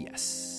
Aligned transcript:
Yes. 0.00 0.49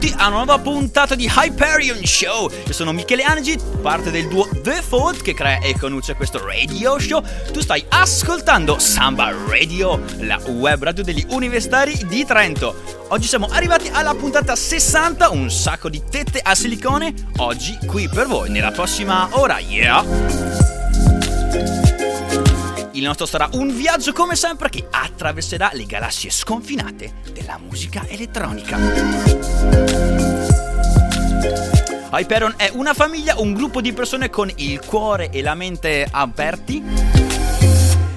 Benvenuti 0.00 0.14
a 0.16 0.28
una 0.28 0.36
nuova 0.36 0.58
puntata 0.58 1.14
di 1.14 1.30
Hyperion 1.30 2.04
Show. 2.04 2.50
Io 2.66 2.72
sono 2.72 2.92
Michele 2.92 3.22
Angi, 3.22 3.58
parte 3.82 4.10
del 4.10 4.28
duo 4.28 4.48
The 4.62 4.82
Thought 4.88 5.20
che 5.20 5.34
crea 5.34 5.60
e 5.60 5.76
conduce 5.78 6.14
questo 6.14 6.44
radio 6.44 6.98
show. 6.98 7.22
Tu 7.52 7.60
stai 7.60 7.84
ascoltando 7.88 8.78
Samba 8.78 9.32
Radio, 9.48 10.02
la 10.20 10.40
web 10.46 10.82
radio 10.82 11.04
degli 11.04 11.24
universitari 11.28 12.06
di 12.06 12.24
Trento. 12.24 13.04
Oggi 13.08 13.28
siamo 13.28 13.46
arrivati 13.50 13.90
alla 13.92 14.14
puntata 14.14 14.56
60, 14.56 15.30
un 15.30 15.50
sacco 15.50 15.90
di 15.90 16.02
tette 16.08 16.40
a 16.42 16.54
silicone. 16.54 17.12
Oggi 17.36 17.78
qui 17.86 18.08
per 18.08 18.26
voi, 18.26 18.48
nella 18.48 18.70
prossima 18.70 19.28
ora, 19.32 19.58
yeah! 19.58 20.04
Il 22.92 23.02
nostro 23.02 23.26
sarà 23.26 23.48
un 23.52 23.74
viaggio 23.74 24.12
come 24.12 24.34
sempre 24.34 24.68
che 24.68 24.86
attraverserà 24.90 25.70
le 25.72 25.84
galassie 25.84 26.30
sconfinate 26.30 27.29
della 27.50 27.58
musica 27.58 28.06
elettronica. 28.06 28.78
Hyperon 32.12 32.54
è 32.56 32.70
una 32.74 32.94
famiglia, 32.94 33.40
un 33.40 33.52
gruppo 33.54 33.80
di 33.80 33.92
persone 33.92 34.30
con 34.30 34.50
il 34.56 34.80
cuore 34.84 35.30
e 35.30 35.42
la 35.42 35.54
mente 35.54 36.06
aperti 36.08 36.82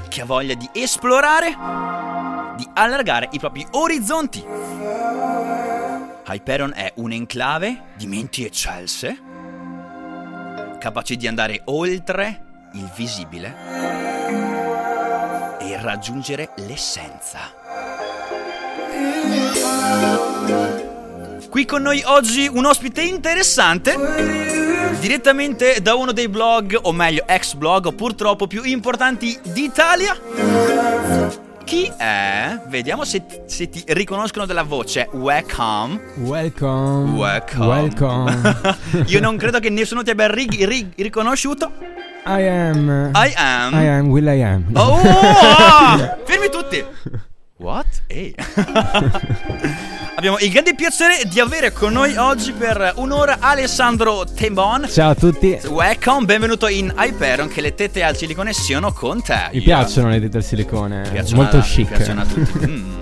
che 0.08 0.22
ha 0.22 0.25
voglia 0.25 0.53
di 0.53 0.70
esplorare, 0.73 1.48
di 2.58 2.70
allargare 2.73 3.30
i 3.31 3.40
propri 3.40 3.66
orizzonti. 3.72 4.44
Hyperon 6.28 6.73
è 6.75 6.92
un 6.95 7.12
enclave 7.12 7.86
di 7.95 8.06
menti 8.06 8.45
eccelse, 8.45 9.20
capaci 10.80 11.16
di 11.18 11.28
andare 11.28 11.62
oltre 11.66 12.70
il 12.73 12.92
visibile 12.95 13.56
e 15.59 15.81
raggiungere 15.81 16.52
l'essenza. 16.58 17.62
Qui 21.49 21.66
con 21.66 21.83
noi 21.83 22.02
oggi 22.05 22.49
un 22.52 22.66
ospite 22.66 23.02
interessante, 23.03 23.95
direttamente 24.99 25.81
da 25.81 25.93
uno 25.93 26.11
dei 26.11 26.27
blog, 26.27 26.79
o 26.81 26.91
meglio 26.91 27.25
ex 27.27 27.53
blog 27.53 27.94
purtroppo 27.94 28.47
più 28.47 28.63
importanti 28.63 29.38
d'Italia. 29.44 30.17
Chi 31.63 31.91
è? 31.95 32.59
Vediamo 32.67 33.03
se, 33.06 33.23
se 33.45 33.69
ti 33.69 33.83
riconoscono 33.88 34.45
della 34.47 34.63
voce. 34.63 35.07
Welcome. 35.12 36.00
Welcome. 36.17 37.12
Welcome. 37.12 37.66
Welcome. 37.67 38.78
Io 39.07 39.19
non 39.19 39.38
credo 39.38 39.59
che 39.59 39.69
nessuno 39.69 40.01
ti 40.01 40.09
abbia 40.09 40.28
ri- 40.28 40.66
ri- 40.66 40.91
riconosciuto. 40.97 41.72
I 42.25 42.47
am. 42.47 43.12
I 43.13 43.33
am. 43.35 43.73
I 43.73 43.88
am 43.88 44.07
Will 44.07 44.25
I 44.28 44.41
am. 44.41 44.66
Oh! 44.73 44.97
Fermi 46.25 46.50
tutti! 46.51 46.83
What? 47.58 47.86
Ehi. 48.08 48.34
Abbiamo 50.16 50.38
il 50.40 50.50
grande 50.52 50.74
piacere 50.75 51.22
di 51.30 51.40
avere 51.40 51.72
con 51.72 51.94
noi 51.94 52.16
oggi 52.18 52.52
per 52.52 52.94
un'ora 52.96 53.38
Alessandro 53.40 54.25
Tembon. 54.25 54.88
Ciao 54.90 55.12
a 55.12 55.16
tutti. 55.16 55.59
Welcome, 55.68 56.25
benvenuto 56.25 56.68
in 56.68 56.94
Hyperon 56.97 57.47
che 57.50 57.62
le 57.62 57.74
tette 57.75 58.03
al 58.03 58.16
silicone 58.18 58.53
siano 58.53 58.92
con 58.92 59.22
te. 59.22 59.50
Mi 59.53 59.62
piacciono 59.62 60.09
le 60.09 60.19
dita 60.19 60.38
al 60.38 60.44
silicone. 60.44 61.08
Piacciono 61.12 61.42
Molto 61.42 61.58
a- 61.58 61.62
chic. 61.62 61.88
piacciono 61.88 62.22
a 62.22 62.25
tutti. 62.25 62.92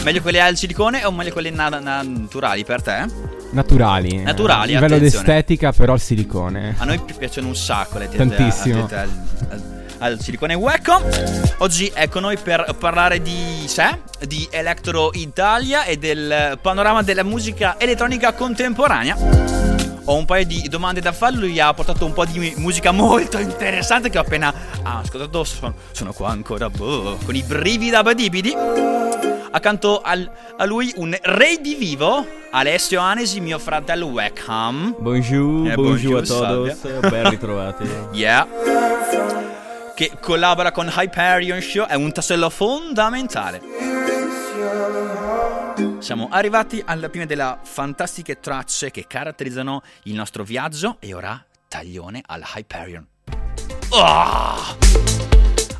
Mm. 0.00 0.04
Meglio 0.06 0.22
quelle 0.22 0.40
al 0.40 0.56
silicone 0.56 1.04
o 1.04 1.12
meglio 1.12 1.30
quelle 1.32 1.50
na- 1.50 1.68
naturali 1.68 2.64
per 2.64 2.80
te? 2.80 3.04
Naturali. 3.50 4.22
Naturali, 4.22 4.70
A 4.74 4.80
livello 4.80 4.94
attenzione. 4.94 5.24
d'estetica, 5.26 5.72
però 5.72 5.92
il 5.92 6.00
silicone. 6.00 6.74
A 6.78 6.84
noi 6.86 6.98
pi- 7.00 7.12
piacciono 7.12 7.48
un 7.48 7.54
sacco 7.56 7.98
le 7.98 8.08
tette, 8.08 8.16
Tantissimo. 8.16 8.78
a- 8.84 8.86
tette 8.86 8.96
al, 8.96 9.08
al- 9.50 9.79
al 10.00 10.20
silicone 10.20 10.54
welcome. 10.54 11.04
Oggi 11.58 11.90
è 11.92 12.08
con 12.08 12.22
noi 12.22 12.36
per 12.38 12.74
parlare 12.78 13.20
di 13.22 13.64
sé, 13.66 13.98
di 14.26 14.46
Electro 14.50 15.10
Italia 15.14 15.84
e 15.84 15.96
del 15.98 16.58
panorama 16.60 17.02
della 17.02 17.22
musica 17.22 17.76
elettronica 17.78 18.32
contemporanea. 18.32 19.16
Ho 20.04 20.16
un 20.16 20.24
paio 20.24 20.44
di 20.46 20.66
domande 20.68 21.00
da 21.00 21.12
farle, 21.12 21.38
lui 21.38 21.60
ha 21.60 21.72
portato 21.72 22.04
un 22.04 22.12
po' 22.12 22.24
di 22.24 22.54
musica 22.56 22.90
molto 22.90 23.38
interessante 23.38 24.10
che 24.10 24.18
ho 24.18 24.22
appena 24.22 24.52
ascoltato, 24.82 25.44
sono, 25.44 25.74
sono 25.92 26.12
qua 26.12 26.30
ancora 26.30 26.68
boh, 26.68 27.18
con 27.24 27.34
i 27.36 27.42
brividi 27.42 27.90
da 27.90 28.02
badibidi. 28.02 28.52
Accanto 29.52 30.00
al- 30.00 30.30
a 30.56 30.64
lui 30.64 30.92
un 30.96 31.16
re 31.22 31.58
di 31.60 31.74
vivo, 31.74 32.24
Alessio 32.52 33.00
Anesi, 33.00 33.40
mio 33.40 33.58
fratello 33.58 34.06
welcome. 34.06 34.94
Bonjour, 34.98 35.68
Eh, 35.70 35.74
bonjour, 35.74 36.14
bonjour, 36.14 36.18
a 36.18 36.22
todos, 36.22 36.76
ben 37.10 37.28
ritrovati. 37.30 37.88
Yeah. 38.12 38.46
Che 40.00 40.12
collabora 40.18 40.72
con 40.72 40.90
Hyperion 40.90 41.60
Show, 41.60 41.84
è 41.84 41.92
un 41.92 42.10
tassello 42.10 42.48
fondamentale. 42.48 43.60
Siamo 45.98 46.28
arrivati 46.30 46.82
alla 46.82 47.10
fine 47.10 47.26
delle 47.26 47.58
fantastiche 47.64 48.40
tracce 48.40 48.90
che 48.90 49.04
caratterizzano 49.06 49.82
il 50.04 50.14
nostro 50.14 50.42
viaggio 50.42 50.96
e 51.00 51.12
ora 51.12 51.44
taglione 51.68 52.22
al 52.24 52.42
Hyperion. 52.54 53.06
Ah! 53.90 54.74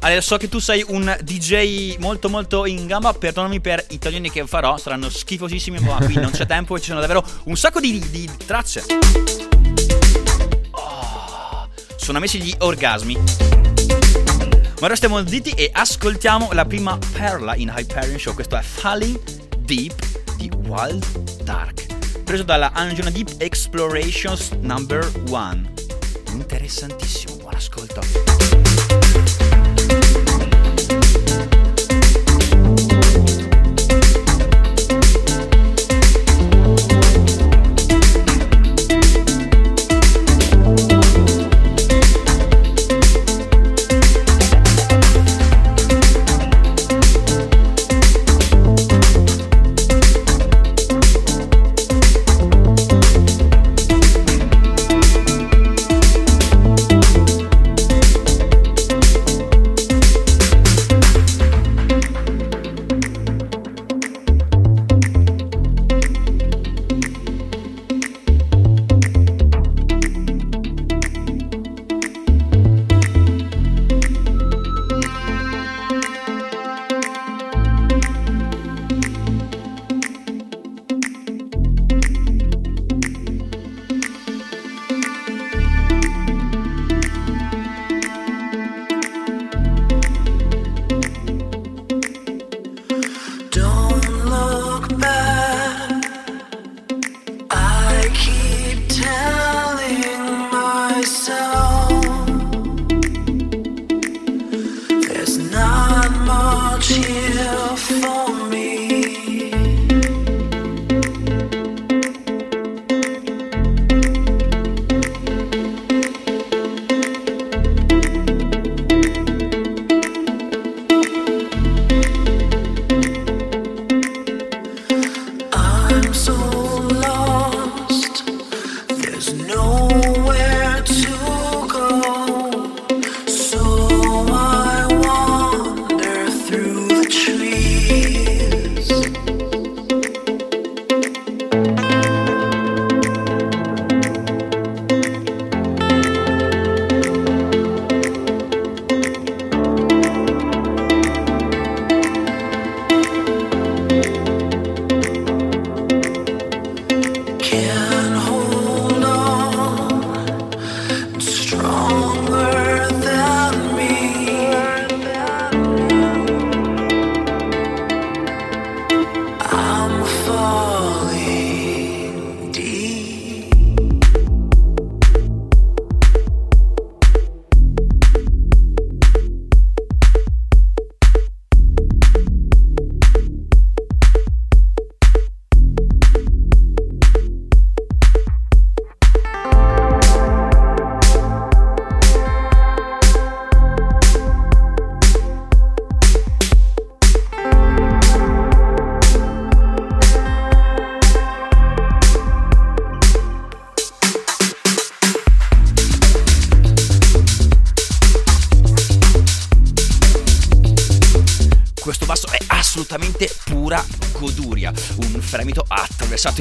Allora, 0.00 0.20
so 0.20 0.36
che 0.36 0.50
tu 0.50 0.58
sei 0.58 0.84
un 0.86 1.16
DJ 1.22 1.96
molto 1.96 2.28
molto 2.28 2.66
in 2.66 2.86
gamba, 2.86 3.14
perdonami 3.14 3.62
per 3.62 3.82
i 3.88 3.98
taglioni 3.98 4.30
che 4.30 4.46
farò, 4.46 4.76
saranno 4.76 5.08
schifosissimi, 5.08 5.78
ma 5.78 5.96
qui 5.96 6.16
non 6.16 6.30
c'è 6.30 6.44
tempo 6.44 6.76
e 6.76 6.80
ci 6.80 6.88
sono 6.88 7.00
davvero 7.00 7.24
un 7.44 7.56
sacco 7.56 7.80
di, 7.80 7.98
di 8.10 8.30
tracce. 8.44 8.84
Sono 12.10 12.22
messi 12.22 12.42
gli 12.42 12.52
orgasmi. 12.58 13.14
Ma 13.14 14.80
ora 14.80 14.96
stiamo 14.96 15.24
zitti 15.24 15.52
e 15.52 15.70
ascoltiamo 15.72 16.50
la 16.50 16.64
prima 16.64 16.98
perla 17.12 17.54
in 17.54 17.72
Hyperion 17.72 18.18
Show. 18.18 18.34
Questo 18.34 18.56
è 18.56 18.62
Falling 18.62 19.16
Deep 19.58 20.34
di 20.34 20.50
Wild 20.66 21.04
Dark. 21.44 21.86
Preso 22.24 22.42
dalla 22.42 22.72
Anjuna 22.72 23.10
Deep 23.10 23.34
Explorations 23.38 24.50
Number 24.60 25.08
1. 25.28 25.72
Interessantissimo, 26.32 27.36
buon 27.36 27.54
ascolto. 27.54 28.79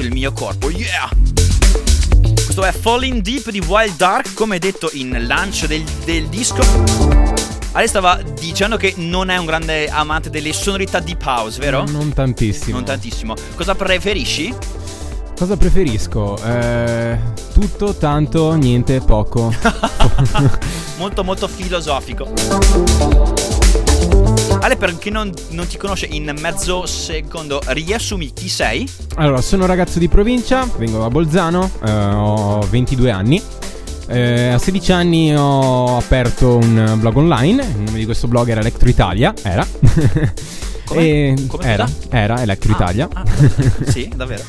il 0.00 0.12
mio 0.12 0.32
corpo. 0.32 0.70
Yeah! 0.70 1.08
Questo 2.34 2.64
è 2.64 2.72
Falling 2.72 3.20
Deep 3.20 3.50
di 3.50 3.60
Wild 3.60 3.96
Dark, 3.96 4.34
come 4.34 4.58
detto 4.58 4.90
in 4.94 5.26
lancio 5.26 5.66
del, 5.66 5.84
del 6.04 6.26
disco. 6.28 6.62
Ale 7.72 7.86
stava 7.86 8.20
dicendo 8.38 8.76
che 8.76 8.94
non 8.96 9.30
è 9.30 9.36
un 9.36 9.46
grande 9.46 9.86
amante 9.86 10.30
delle 10.30 10.52
sonorità 10.52 10.98
deep 10.98 11.24
house, 11.24 11.60
vero? 11.60 11.84
Non 11.84 12.12
tantissimo. 12.12 12.76
Non 12.76 12.84
tantissimo. 12.84 13.34
Cosa 13.54 13.74
preferisci? 13.74 14.52
Cosa 15.36 15.56
preferisco? 15.56 16.36
Eh, 16.42 17.18
tutto, 17.52 17.94
tanto, 17.94 18.54
niente, 18.54 19.00
poco. 19.00 19.54
molto 20.98 21.22
molto 21.22 21.46
filosofico. 21.46 23.59
Ale, 24.62 24.76
per 24.76 24.98
chi 24.98 25.08
non, 25.08 25.32
non 25.50 25.66
ti 25.66 25.78
conosce, 25.78 26.06
in 26.10 26.34
mezzo 26.38 26.84
secondo 26.84 27.60
riassumi 27.68 28.30
chi 28.34 28.48
sei? 28.50 28.86
Allora, 29.16 29.40
sono 29.40 29.62
un 29.62 29.68
ragazzo 29.68 29.98
di 29.98 30.06
provincia, 30.08 30.68
vengo 30.76 30.98
da 30.98 31.08
Bolzano, 31.08 31.70
eh, 31.82 31.90
ho 31.90 32.60
22 32.68 33.10
anni. 33.10 33.42
Eh, 34.06 34.48
a 34.48 34.58
16 34.58 34.92
anni 34.92 35.34
ho 35.34 35.96
aperto 35.96 36.56
un 36.56 36.96
blog 36.98 37.16
online, 37.16 37.62
il 37.62 37.80
nome 37.80 37.98
di 37.98 38.04
questo 38.04 38.28
blog 38.28 38.48
era 38.48 38.60
Electro 38.60 38.88
Italia, 38.88 39.32
era. 39.42 39.66
Come? 40.90 41.02
E- 41.02 41.36
era, 41.60 41.88
era 42.08 42.42
Electro 42.42 42.72
Italia. 42.72 43.08
Ah, 43.12 43.22
ah, 43.22 43.90
sì, 43.90 44.10
davvero. 44.14 44.42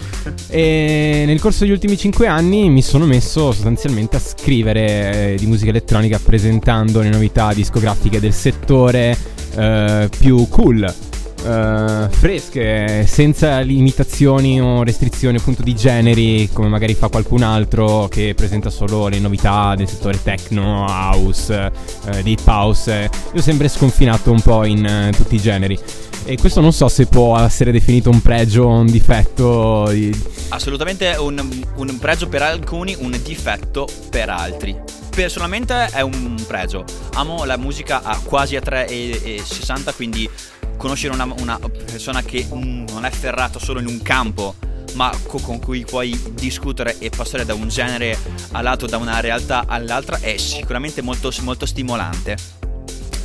E 0.47 1.23
nel 1.27 1.39
corso 1.39 1.63
degli 1.63 1.73
ultimi 1.73 1.95
5 1.95 2.25
anni 2.25 2.67
mi 2.69 2.81
sono 2.81 3.05
messo 3.05 3.51
sostanzialmente 3.51 4.15
a 4.15 4.19
scrivere 4.19 5.33
eh, 5.33 5.35
di 5.37 5.45
musica 5.45 5.69
elettronica 5.69 6.19
presentando 6.23 7.01
le 7.01 7.09
novità 7.09 7.53
discografiche 7.53 8.19
del 8.19 8.33
settore 8.33 9.15
eh, 9.55 10.09
più 10.17 10.47
cool, 10.49 10.83
eh, 10.83 12.07
fresche, 12.09 13.05
senza 13.07 13.59
limitazioni 13.59 14.59
o 14.59 14.83
restrizioni 14.83 15.37
appunto 15.37 15.61
di 15.61 15.75
generi 15.75 16.49
come 16.51 16.69
magari 16.69 16.95
fa 16.95 17.09
qualcun 17.09 17.43
altro 17.43 18.07
che 18.07 18.33
presenta 18.35 18.71
solo 18.71 19.07
le 19.07 19.19
novità 19.19 19.75
del 19.75 19.87
settore 19.87 20.21
techno, 20.23 20.85
house, 20.87 21.71
eh, 22.05 22.23
deep 22.23 22.47
house. 22.47 23.09
Io 23.33 23.39
ho 23.39 23.43
sempre 23.43 23.67
sconfinato 23.67 24.31
un 24.31 24.41
po' 24.41 24.65
in 24.65 24.83
eh, 24.83 25.11
tutti 25.15 25.35
i 25.35 25.39
generi. 25.39 25.77
E 26.23 26.37
questo 26.37 26.61
non 26.61 26.71
so 26.71 26.87
se 26.87 27.07
può 27.07 27.37
essere 27.39 27.71
definito 27.71 28.09
un 28.09 28.21
pregio 28.21 28.63
o 28.63 28.79
un 28.79 28.85
difetto. 28.85 29.87
di- 29.89 30.15
Assolutamente 30.49 31.15
un, 31.17 31.63
un 31.75 31.99
pregio 31.99 32.27
per 32.27 32.41
alcuni, 32.43 32.95
un 32.99 33.19
difetto 33.23 33.87
per 34.09 34.29
altri. 34.29 34.77
Personalmente 35.09 35.87
è 35.91 36.01
un 36.01 36.41
pregio. 36.47 36.85
Amo 37.15 37.43
la 37.43 37.57
musica 37.57 38.01
a 38.03 38.17
quasi 38.23 38.55
a 38.55 38.61
3,60, 38.61 39.93
quindi 39.95 40.29
conoscere 40.77 41.13
una, 41.13 41.27
una 41.39 41.59
persona 41.59 42.21
che 42.21 42.45
non 42.49 43.03
è 43.03 43.09
ferrato 43.09 43.59
solo 43.59 43.79
in 43.79 43.87
un 43.87 44.01
campo, 44.01 44.55
ma 44.93 45.11
co- 45.27 45.39
con 45.39 45.59
cui 45.59 45.83
puoi 45.85 46.17
discutere 46.33 46.97
e 46.99 47.09
passare 47.09 47.45
da 47.45 47.53
un 47.53 47.67
genere 47.67 48.17
all'altro, 48.51 48.87
da 48.87 48.97
una 48.97 49.19
realtà 49.19 49.65
all'altra, 49.67 50.19
è 50.19 50.37
sicuramente 50.37 51.01
molto, 51.01 51.31
molto 51.41 51.65
stimolante. 51.65 52.59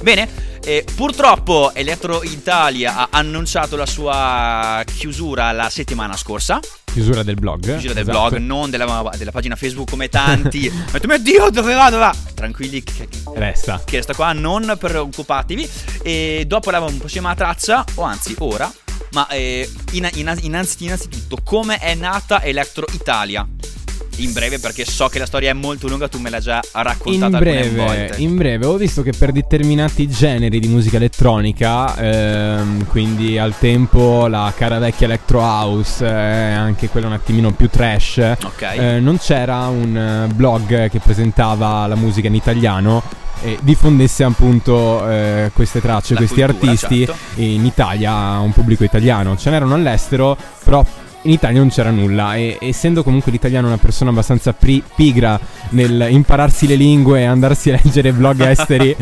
Bene, 0.03 0.29
eh, 0.65 0.85
purtroppo 0.95 1.73
Electro 1.75 2.23
Italia 2.23 2.97
ha 2.97 3.09
annunciato 3.11 3.77
la 3.77 3.87
sua 3.87 4.83
chiusura 4.85 5.51
la 5.53 5.69
settimana 5.71 6.17
scorsa. 6.17 6.61
Chiusura 6.85 7.23
del 7.23 7.35
blog. 7.35 7.61
Chiusura 7.63 7.93
del 7.95 8.03
esatto. 8.09 8.29
blog, 8.29 8.37
non 8.41 8.71
della, 8.71 9.11
della 9.17 9.31
pagina 9.31 9.57
Facebook 9.57 9.91
come 9.91 10.09
tanti. 10.09 10.67
Ho 10.71 10.91
detto, 10.93 11.07
mio 11.07 11.19
Dio, 11.19 11.51
dove 11.51 11.75
va, 11.75 11.91
dove 11.91 12.03
va? 12.03 12.15
Tranquilli, 12.35 12.83
che, 12.83 13.09
Resta. 13.35 13.83
che 13.85 13.97
resta 13.97 14.15
qua, 14.15 14.33
non 14.33 14.77
preoccupatevi. 14.79 15.69
E 16.03 16.45
dopo 16.47 16.71
la 16.71 16.81
prossima 16.97 17.35
traccia, 17.35 17.85
o 17.95 18.03
anzi 18.03 18.35
ora, 18.39 18.73
ma 19.13 19.29
eh, 19.29 19.69
in- 19.93 20.09
in- 20.15 20.39
innanzi- 20.43 20.85
innanzitutto, 20.85 21.39
come 21.45 21.79
è 21.79 21.95
nata 21.95 22.43
Electro 22.43 22.87
Italia? 22.93 23.47
In 24.19 24.33
breve, 24.33 24.59
perché 24.59 24.85
so 24.87 25.09
che 25.09 25.19
la 25.19 25.27
storia 25.27 25.51
è 25.51 25.53
molto 25.53 25.89
lunga, 25.89 26.09
tu 26.09 26.19
me 26.19 26.31
l'hai 26.31 26.41
già 26.41 26.61
In 26.63 26.83
raccontata 26.83 27.37
alcune 27.37 27.69
breve, 27.69 28.15
in 28.17 28.37
breve, 28.37 28.67
ho 28.67 28.77
visto 28.77 29.03
che 29.03 29.13
per 29.13 29.31
determinati 29.31 30.09
generi 30.09 30.59
di 30.59 30.69
musica 30.69 30.97
elettronica, 30.97 31.95
ehm, 31.97 32.87
quindi 32.87 33.37
al 33.39 33.55
tempo 33.59 34.27
la 34.27 34.51
cara 34.57 34.79
vecchia 34.79 35.07
electro 35.07 35.41
house, 35.41 36.03
eh, 36.05 36.09
anche 36.11 36.89
quella 36.89 37.09
un 37.09 37.13
attimino 37.13 37.53
più 37.53 37.69
trash, 37.69 38.17
Ok. 38.43 38.63
eh, 38.63 39.01
non 39.01 39.19
c'era 39.19 39.67
un 39.67 39.97
eh, 39.97 40.33
blog 40.35 40.89
che 40.89 40.99
presentava 40.99 41.87
la 41.87 41.95
musica 41.97 42.29
in 42.29 42.35
italiano 42.35 43.03
e 43.43 43.59
diffondesse 43.61 44.25
appunto 44.25 45.07
eh, 45.11 45.51
queste 45.53 45.83
tracce, 45.83 46.15
La 46.15 46.21
questi 46.21 46.41
cultura, 46.43 46.71
artisti 46.71 47.05
certo. 47.05 47.17
in 47.35 47.67
Italia 47.67 48.13
a 48.13 48.39
un 48.41 48.53
pubblico 48.53 48.83
italiano. 48.83 49.37
Ce 49.37 49.51
n'erano 49.51 49.75
all'estero, 49.75 50.37
però 50.65 50.83
in 51.27 51.33
Italia 51.33 51.59
non 51.59 51.69
c'era 51.69 51.91
nulla 51.91 52.37
e 52.37 52.57
essendo 52.61 53.03
comunque 53.03 53.33
l'italiano 53.33 53.67
una 53.67 53.79
persona 53.79 54.11
abbastanza 54.11 54.53
pri- 54.53 54.83
pigra 54.95 55.39
nel 55.71 56.07
impararsi 56.09 56.67
le 56.67 56.77
lingue 56.77 57.21
e 57.21 57.25
andarsi 57.25 57.71
a 57.71 57.81
leggere 57.83 58.13
blog 58.13 58.41
esteri 58.47 58.97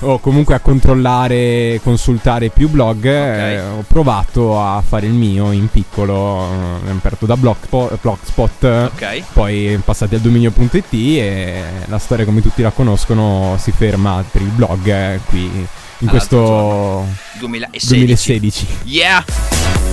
o 0.00 0.18
comunque 0.18 0.54
a 0.54 0.60
controllare, 0.60 1.80
consultare 1.82 2.50
più 2.50 2.68
blog, 2.68 3.04
eh, 3.04 3.60
ho 3.60 3.84
provato 3.86 4.60
a 4.60 4.82
fare 4.86 5.06
il 5.06 5.12
mio 5.12 5.52
in 5.52 5.68
piccolo, 5.68 6.48
eh, 6.86 6.90
aperto 6.90 7.26
da 7.26 7.36
Blogspot, 7.36 7.98
Blogspot 8.00 8.90
Ok. 8.94 9.22
poi 9.32 9.80
passati 9.84 10.14
al 10.14 10.20
dominio.it 10.20 10.92
e 10.92 11.62
la 11.86 11.98
storia 11.98 12.24
come 12.24 12.42
tutti 12.42 12.62
la 12.62 12.70
conoscono 12.70 13.56
si 13.58 13.72
ferma 13.72 14.22
per 14.30 14.42
il 14.42 14.48
blog 14.48 14.86
eh, 14.86 15.20
qui 15.26 15.66
in 15.98 16.08
questo 16.08 17.06
2016. 17.38 17.86
2016. 17.88 18.66
Yeah! 18.84 19.89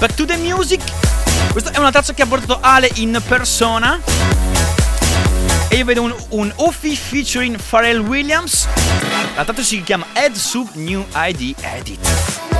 Back 0.00 0.14
to 0.14 0.24
the 0.24 0.38
music. 0.38 0.80
Questa 1.52 1.72
è 1.72 1.76
una 1.76 1.90
traccia 1.90 2.14
che 2.14 2.22
ha 2.22 2.26
portato 2.26 2.58
Ale 2.62 2.90
in 2.94 3.20
persona. 3.28 4.00
E 5.68 5.76
io 5.76 5.84
vedo 5.84 6.00
un, 6.00 6.14
un 6.30 6.50
Uffy 6.56 6.96
featuring 6.96 7.60
Pharrell 7.68 7.98
Williams. 7.98 8.66
La 9.36 9.44
traccia 9.44 9.62
si 9.62 9.82
chiama 9.82 10.06
Ed 10.14 10.36
Sub 10.36 10.70
New 10.72 11.04
ID 11.14 11.54
Edit. 11.60 12.59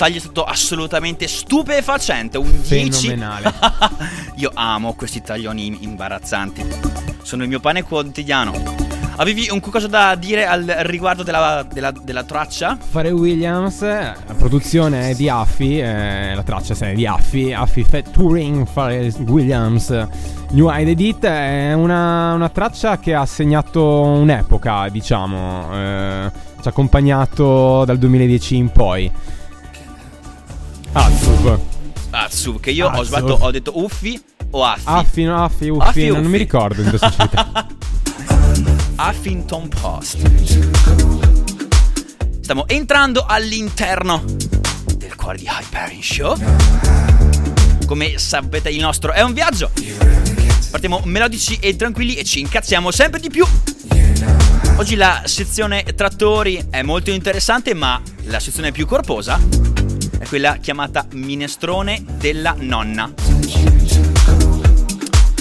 Taglio 0.00 0.16
è 0.16 0.20
stato 0.20 0.44
assolutamente 0.44 1.28
stupefacente. 1.28 2.38
Un 2.38 2.62
10. 2.66 3.08
Fenomenale. 3.08 3.52
Io 4.36 4.50
amo 4.54 4.94
questi 4.94 5.20
taglioni 5.20 5.80
imbarazzanti. 5.80 6.64
Sono 7.20 7.42
il 7.42 7.50
mio 7.50 7.60
pane 7.60 7.82
quotidiano. 7.82 8.54
Avevi 9.16 9.48
un 9.50 9.60
qualcosa 9.60 9.88
da 9.88 10.14
dire 10.14 10.46
al 10.46 10.64
riguardo 10.64 11.22
della, 11.22 11.66
della- 11.70 11.92
della 11.92 12.24
traccia? 12.24 12.78
Pharrell 12.90 13.12
Williams, 13.12 13.82
la 13.82 14.34
produzione 14.38 15.10
è 15.10 15.14
di 15.14 15.28
Affy, 15.28 15.82
eh, 15.82 16.34
la 16.34 16.42
traccia 16.42 16.74
è 16.86 16.94
di 16.94 17.06
Affy, 17.06 17.52
Affy 17.52 17.84
Touring 18.10 18.66
Pharrell 18.72 19.12
Williams, 19.26 19.90
New 20.52 20.70
Eye 20.70 20.92
Edit, 20.92 21.26
è 21.26 21.74
una, 21.74 22.32
una 22.32 22.48
traccia 22.48 22.98
che 22.98 23.12
ha 23.12 23.26
segnato 23.26 23.84
un'epoca, 23.84 24.88
diciamo, 24.88 25.68
eh, 25.74 26.30
ci 26.62 26.68
ha 26.68 26.70
accompagnato 26.70 27.84
dal 27.84 27.98
2010 27.98 28.56
in 28.56 28.70
poi. 28.70 29.12
Azub. 30.92 31.58
Azzu, 32.10 32.58
che 32.58 32.70
io 32.70 32.86
ho 32.86 32.90
Azzu. 32.90 33.04
sbagliato, 33.04 33.38
ho 33.40 33.50
detto 33.50 33.78
Uffi 33.78 34.20
o 34.50 34.64
Affi? 34.64 34.82
Affi, 34.84 35.22
no, 35.24 35.44
Affi, 35.44 35.68
Uffi, 35.68 35.88
Affi, 35.88 36.06
non, 36.06 36.14
non 36.14 36.22
mi 36.22 36.28
Uffi. 36.28 36.38
ricordo 36.38 36.82
in 36.82 36.88
società. 36.98 37.66
Huffington 38.98 39.68
Post. 39.68 40.18
Stiamo 42.40 42.66
entrando 42.66 43.24
all'interno 43.26 44.24
del 44.96 45.14
cuore 45.14 45.38
di 45.38 45.46
Hyperion 45.46 46.02
Show. 46.02 46.36
Come 47.86 48.18
sapete, 48.18 48.70
il 48.70 48.80
nostro 48.80 49.12
è 49.12 49.22
un 49.22 49.32
viaggio. 49.32 49.70
Partiamo 50.70 51.00
melodici 51.04 51.56
e 51.60 51.76
tranquilli 51.76 52.14
e 52.16 52.24
ci 52.24 52.40
incazziamo 52.40 52.90
sempre 52.90 53.20
di 53.20 53.30
più. 53.30 53.46
Oggi 54.76 54.96
la 54.96 55.22
sezione 55.26 55.84
trattori 55.94 56.66
è 56.70 56.82
molto 56.82 57.10
interessante, 57.10 57.74
ma 57.74 58.00
la 58.24 58.40
sezione 58.40 58.72
più 58.72 58.86
corposa 58.86 59.38
è 60.18 60.26
quella 60.26 60.56
chiamata 60.56 61.06
minestrone 61.12 62.04
della 62.18 62.54
nonna. 62.58 63.12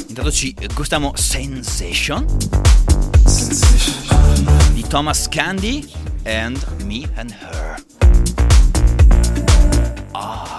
Intanto 0.08 0.32
ci 0.32 0.56
gustiamo 0.74 1.14
Sensation 1.16 2.26
di 4.74 4.86
Thomas 4.88 5.28
Candy 5.30 5.90
and 6.24 6.58
Me 6.84 7.10
and 7.16 7.36
Her. 7.40 7.84
Ah, 10.12 10.59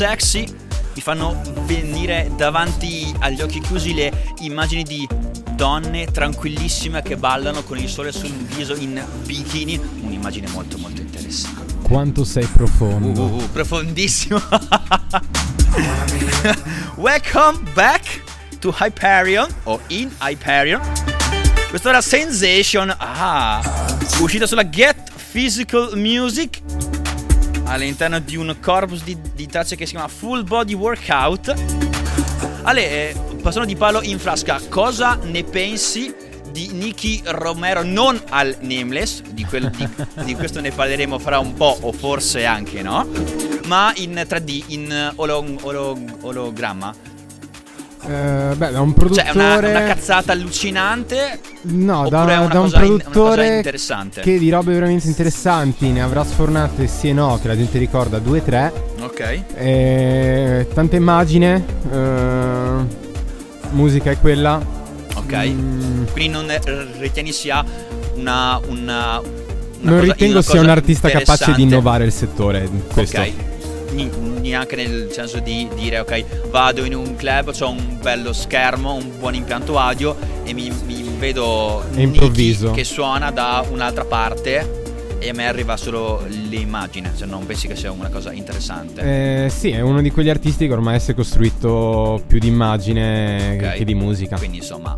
sexy 0.00 0.46
mi 0.94 1.02
fanno 1.02 1.38
venire 1.66 2.30
davanti 2.34 3.14
agli 3.18 3.42
occhi 3.42 3.60
chiusi 3.60 3.92
le 3.92 4.32
immagini 4.38 4.82
di 4.82 5.06
donne 5.52 6.06
tranquillissime 6.06 7.02
che 7.02 7.18
ballano 7.18 7.62
con 7.62 7.76
il 7.76 7.86
sole 7.86 8.10
sul 8.10 8.30
viso 8.30 8.74
in 8.76 9.04
bikini, 9.26 9.78
un'immagine 10.00 10.48
molto 10.52 10.78
molto 10.78 11.02
interessante. 11.02 11.74
Quanto 11.82 12.24
sei 12.24 12.44
Uh, 12.44 12.50
profondo. 12.50 13.20
uh, 13.20 13.42
uh, 13.42 13.50
profondissimo. 13.52 14.40
Welcome 16.96 17.58
back 17.74 18.22
to 18.60 18.74
Hyperion 18.80 19.48
o 19.64 19.80
in 19.88 20.10
Hyperion. 20.22 20.80
Questa 21.68 21.90
era 21.90 22.00
Sensation, 22.00 22.90
ah, 22.96 23.60
uscita 24.18 24.46
sulla 24.46 24.66
Get 24.66 25.10
Physical 25.30 25.90
Music 25.94 26.59
all'interno 27.70 28.18
di 28.18 28.36
un 28.36 28.56
corpus 28.60 29.02
di, 29.04 29.16
di 29.34 29.46
tracce 29.46 29.76
che 29.76 29.86
si 29.86 29.92
chiama 29.92 30.08
Full 30.08 30.44
Body 30.44 30.74
Workout. 30.74 31.54
Ale, 32.62 33.10
eh, 33.10 33.16
passando 33.40 33.66
di 33.66 33.76
palo 33.76 34.02
in 34.02 34.18
frasca, 34.18 34.60
cosa 34.68 35.18
ne 35.22 35.44
pensi 35.44 36.12
di 36.50 36.72
Nicky 36.72 37.22
Romero? 37.24 37.82
Non 37.82 38.20
al 38.30 38.56
Nameless, 38.60 39.22
di, 39.22 39.44
quel- 39.44 39.70
di- 39.70 39.88
di 40.24 40.34
questo 40.34 40.60
ne 40.60 40.70
parleremo 40.72 41.18
fra 41.18 41.38
un 41.38 41.54
po', 41.54 41.78
o 41.80 41.92
forse 41.92 42.44
anche 42.44 42.82
no, 42.82 43.06
ma 43.66 43.92
in 43.96 44.12
3D, 44.28 44.64
in 44.68 44.90
eh, 44.92 45.12
olo- 45.16 45.54
olo- 45.62 45.98
ologramma. 46.22 46.92
Eh, 48.02 48.54
beh, 48.56 48.70
da 48.70 48.80
un 48.80 48.94
produttore. 48.94 49.26
Cioè, 49.26 49.32
è 49.32 49.58
una, 49.58 49.68
una 49.68 49.82
cazzata 49.84 50.32
allucinante. 50.32 51.38
No, 51.62 52.08
da, 52.08 52.24
da 52.24 52.40
un 52.40 52.48
cosa 52.48 52.82
in- 52.82 52.96
produttore 52.96 53.56
interessante. 53.56 54.20
che 54.22 54.38
di 54.38 54.48
robe 54.48 54.72
veramente 54.72 55.06
interessanti 55.06 55.88
ne 55.88 56.00
avrà 56.02 56.24
sfornate 56.24 56.86
sì 56.86 57.10
e 57.10 57.12
no, 57.12 57.38
che 57.40 57.48
la 57.48 57.56
gente 57.56 57.76
ricorda 57.78 58.18
2-3. 58.18 58.72
Ok. 59.02 59.42
Eh, 59.54 60.66
tanta 60.72 60.96
immagine, 60.96 61.62
eh, 61.92 62.72
musica 63.72 64.10
è 64.10 64.18
quella. 64.18 64.58
Ok. 65.16 65.34
Mm, 65.46 66.04
Quindi 66.12 66.28
non 66.28 66.46
ritieni 66.98 67.32
sia 67.32 67.62
una. 68.14 68.58
una, 68.66 69.20
non 69.82 69.98
cosa- 69.98 70.12
ritengo 70.12 70.40
sia 70.42 70.60
un 70.60 70.68
artista 70.70 71.10
capace 71.10 71.52
di 71.52 71.62
innovare 71.62 72.04
il 72.04 72.12
settore. 72.12 72.68
Questo. 72.92 73.20
Ok. 73.20 73.32
Neanche 73.92 74.76
nel 74.76 75.08
senso 75.10 75.40
di 75.40 75.68
dire 75.74 75.98
ok 76.00 76.48
vado 76.50 76.84
in 76.84 76.94
un 76.94 77.16
club 77.16 77.52
ho 77.58 77.68
un 77.70 77.98
bello 78.00 78.32
schermo 78.32 78.94
un 78.94 79.18
buon 79.18 79.34
impianto 79.34 79.78
audio 79.78 80.16
e 80.44 80.52
mi, 80.52 80.70
mi 80.86 81.04
vedo 81.18 81.82
improvviso. 81.94 82.70
Che 82.70 82.84
suona 82.84 83.30
da 83.30 83.64
un'altra 83.68 84.04
parte 84.04 84.78
e 85.18 85.28
a 85.28 85.32
me 85.34 85.46
arriva 85.46 85.76
solo 85.76 86.24
l'immagine 86.28 87.12
cioè 87.16 87.26
non 87.26 87.44
pensi 87.44 87.66
che 87.68 87.76
sia 87.76 87.90
una 87.92 88.08
cosa 88.08 88.32
interessante 88.32 89.44
Eh, 89.44 89.50
sì, 89.50 89.70
è 89.70 89.80
uno 89.80 90.00
di 90.00 90.10
quegli 90.10 90.30
artisti 90.30 90.66
che 90.66 90.72
ormai 90.72 90.98
si 90.98 91.10
è 91.10 91.14
costruito 91.14 92.22
più 92.26 92.38
di 92.38 92.46
immagine 92.48 93.58
Ok. 93.60 93.72
che 93.78 93.84
di 93.84 93.94
musica. 93.94 94.36
quindi 94.38 94.58
insomma 94.58 94.94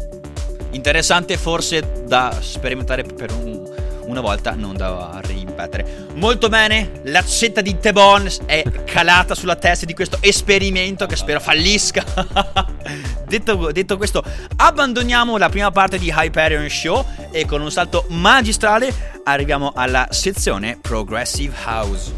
interessante 0.71 1.37
forse 1.37 2.05
da 2.07 2.37
sperimentare 2.41 3.03
per 3.03 3.33
un- 3.33 3.69
una 4.07 4.21
volta 4.21 4.55
non 4.55 4.77
da 4.77 5.21
ripetere. 5.25 6.07
Molto 6.15 6.49
bene 6.49 7.01
l'accetta 7.05 7.61
di 7.61 7.79
Tebon 7.79 8.29
è 8.47 8.62
calata 8.85 9.35
sulla 9.35 9.57
testa 9.57 9.87
di 9.87 9.95
questo 9.95 10.19
esperimento 10.21 11.07
che 11.07 11.17
spero 11.17 11.41
fallisca. 11.41 12.05
Detto, 13.33 13.73
detto 13.73 13.97
questo 13.97 14.23
abbandoniamo 14.57 15.38
la 15.38 15.49
prima 15.49 15.71
parte 15.71 15.97
di 15.99 16.12
Hyperion 16.15 16.69
Show 16.69 17.03
e 17.31 17.47
con 17.47 17.62
un 17.62 17.71
salto 17.71 18.05
magistrale 18.09 18.93
arriviamo 19.25 19.73
alla 19.75 20.09
sezione 20.11 20.77
Progressive 20.79 21.55
House. 21.65 22.12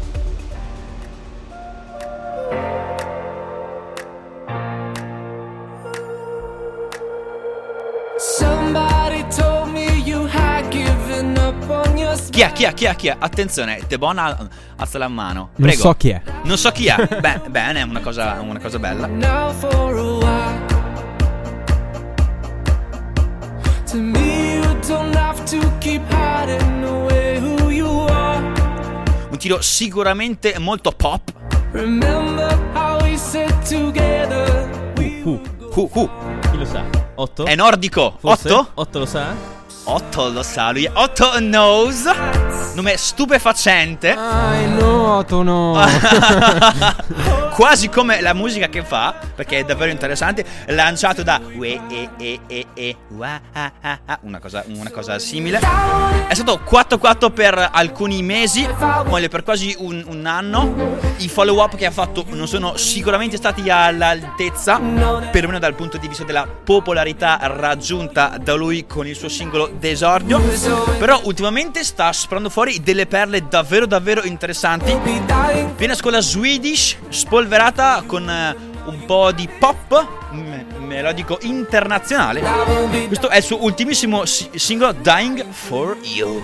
Somebody 8.17 8.64
chi 12.29 12.41
è? 12.41 12.51
chi 12.51 12.63
è? 12.63 12.73
chi 12.73 12.85
è? 12.85 12.95
chi 12.95 13.07
è? 13.07 13.15
attenzione 13.17 13.81
Tebon 13.87 14.17
al- 14.17 14.47
alza 14.77 14.97
la 14.97 15.07
mano 15.07 15.49
Non 15.55 15.67
prego 15.69 15.81
so 15.81 15.93
chi 15.93 16.09
è. 16.09 16.21
Non 16.43 16.57
so 16.57 16.71
chi 16.71 16.87
è. 16.87 16.95
Beh, 17.19 17.41
bene, 17.49 17.79
è 17.79 17.83
una 17.83 17.99
cosa, 18.01 18.39
una 18.41 18.59
cosa 18.59 18.79
bella. 18.79 19.07
To 23.91 23.97
me, 23.97 24.55
you 24.55 24.79
don't 24.87 25.15
have 25.15 25.43
to 25.45 25.59
keep 25.79 26.01
hiding 26.09 26.83
away 26.83 27.39
who 27.39 27.69
you 27.69 27.87
are. 28.09 28.41
Un 29.29 29.37
tiro 29.37 29.61
sicuramente 29.61 30.57
molto 30.59 30.91
pop. 30.91 31.31
Remember 31.71 32.57
how 32.73 33.01
we 33.03 33.15
said 33.17 33.51
together 33.67 34.69
we 34.97 35.21
Uh, 35.23 35.39
Uh, 35.75 35.89
uh, 35.93 36.09
chi 36.51 36.57
lo 36.57 36.65
sa? 36.65 36.83
8? 37.15 37.45
è 37.45 37.55
nordico. 37.55 38.15
Forse? 38.19 38.49
8? 38.51 38.71
8 38.75 38.99
lo 38.99 39.05
sa? 39.05 39.54
8 39.85 40.29
lo 40.29 40.43
sa 40.43 40.71
lui. 40.71 40.89
8 40.91 41.39
knows. 41.39 42.03
Nome 42.73 42.97
stupefacente. 42.97 44.09
I 44.09 44.65
noto 44.75 45.43
no. 45.43 45.77
Quasi 47.55 47.87
come 47.87 48.19
la 48.19 48.33
musica 48.33 48.67
che 48.67 48.83
fa, 48.83 49.15
perché 49.33 49.59
è 49.59 49.63
davvero 49.63 49.89
interessante. 49.89 50.43
Lanciato 50.67 51.23
da 51.23 51.39
una 54.21 54.39
cosa, 54.41 54.65
una 54.67 54.91
cosa 54.91 55.17
simile. 55.19 55.59
È 56.27 56.33
stato 56.33 56.59
4-4 56.69 57.31
per 57.31 57.69
alcuni 57.71 58.21
mesi, 58.23 58.67
poi 59.07 59.29
per 59.29 59.43
quasi 59.43 59.73
un, 59.77 60.03
un 60.05 60.25
anno. 60.25 60.97
I 61.19 61.29
follow 61.29 61.61
up 61.61 61.77
che 61.77 61.85
ha 61.85 61.91
fatto 61.91 62.25
non 62.31 62.45
sono 62.45 62.75
sicuramente 62.75 63.37
stati 63.37 63.69
all'altezza, 63.69 64.77
perlomeno 65.31 65.57
dal 65.57 65.75
punto 65.75 65.97
di 65.97 66.09
vista 66.09 66.25
della 66.25 66.45
popolarità 66.45 67.39
raggiunta 67.41 68.35
da 68.37 68.53
lui 68.55 68.85
con 68.85 69.07
il 69.07 69.15
suo 69.15 69.29
singolo 69.29 69.71
d'esordio. 69.79 70.41
Però 70.99 71.21
ultimamente 71.23 71.85
sta 71.85 72.11
sparando 72.11 72.49
fuori 72.49 72.81
delle 72.83 73.05
perle 73.05 73.47
davvero 73.47 73.85
davvero 73.85 74.23
interessanti. 74.23 74.93
Viene 75.77 75.93
a 75.93 75.95
scuola 75.95 76.19
Swedish, 76.19 76.97
spolverata 77.45 78.03
con 78.07 78.27
eh, 78.27 78.55
un 78.85 79.05
po' 79.05 79.31
di 79.31 79.47
pop 79.59 80.07
me- 80.31 80.65
melodico 80.79 81.37
internazionale. 81.41 82.41
Questo 83.05 83.29
è 83.29 83.37
il 83.37 83.43
suo 83.43 83.63
ultimissimo 83.63 84.25
si- 84.25 84.49
singolo 84.55 84.93
Dying 84.93 85.45
for 85.51 85.95
You. 86.01 86.41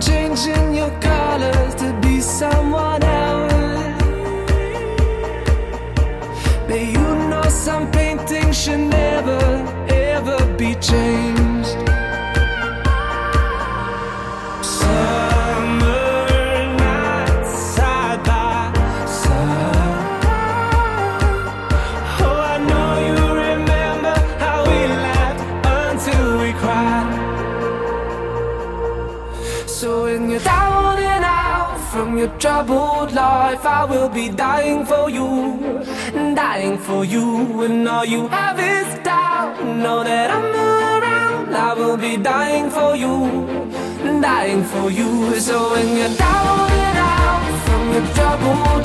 Changing 0.00 0.74
your 0.74 0.90
colors 1.00 1.74
to 1.76 1.92
be 2.02 2.20
someone 2.20 3.02
else. 3.02 3.52
But 6.68 6.80
you 6.80 7.06
know 7.30 7.42
some 7.48 7.90
paintings 7.90 8.62
should 8.62 8.80
never, 8.80 9.55
troubled 32.46 33.12
life, 33.12 33.64
I 33.66 33.84
will 33.84 34.08
be 34.08 34.28
dying 34.28 34.84
for 34.86 35.10
you, 35.10 35.28
dying 36.42 36.78
for 36.78 37.04
you. 37.04 37.62
And 37.64 37.88
all 37.88 38.04
you 38.04 38.28
have 38.28 38.58
is 38.74 38.88
doubt. 39.02 39.54
Know 39.82 40.04
that 40.04 40.30
I'm 40.36 40.54
around. 40.54 41.48
I 41.68 41.74
will 41.74 41.96
be 41.96 42.16
dying 42.16 42.68
for 42.70 42.94
you, 43.04 43.14
dying 44.28 44.62
for 44.72 44.86
you. 44.98 45.10
So 45.40 45.56
when 45.72 45.88
you're 45.98 46.16
down 46.26 46.70
and 46.86 46.98
out 47.14 47.44
from 47.66 47.84
your 47.94 48.06
troubled 48.14 48.75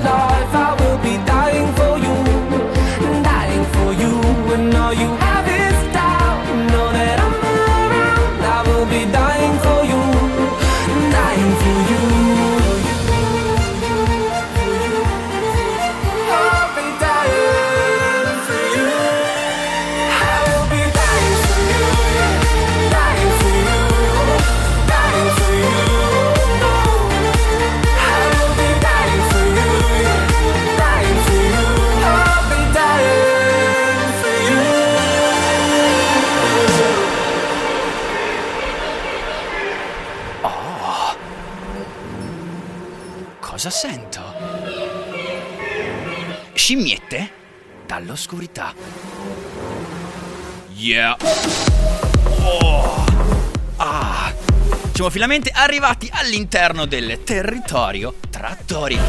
Siamo 55.02 55.16
finalmente 55.16 55.52
arrivati 55.52 56.08
all'interno 56.14 56.86
del 56.86 57.24
territorio 57.24 58.18
trattori. 58.30 59.00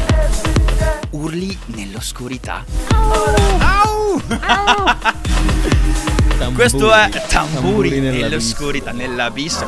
Urli 1.11 1.55
nell'oscurità. 1.67 2.65
Au! 3.59 4.19
Questo 6.55 6.91
è 6.91 7.09
Tamburi 7.27 7.99
nell'oscurità, 7.99 8.91
nell'abisso. 8.91 9.67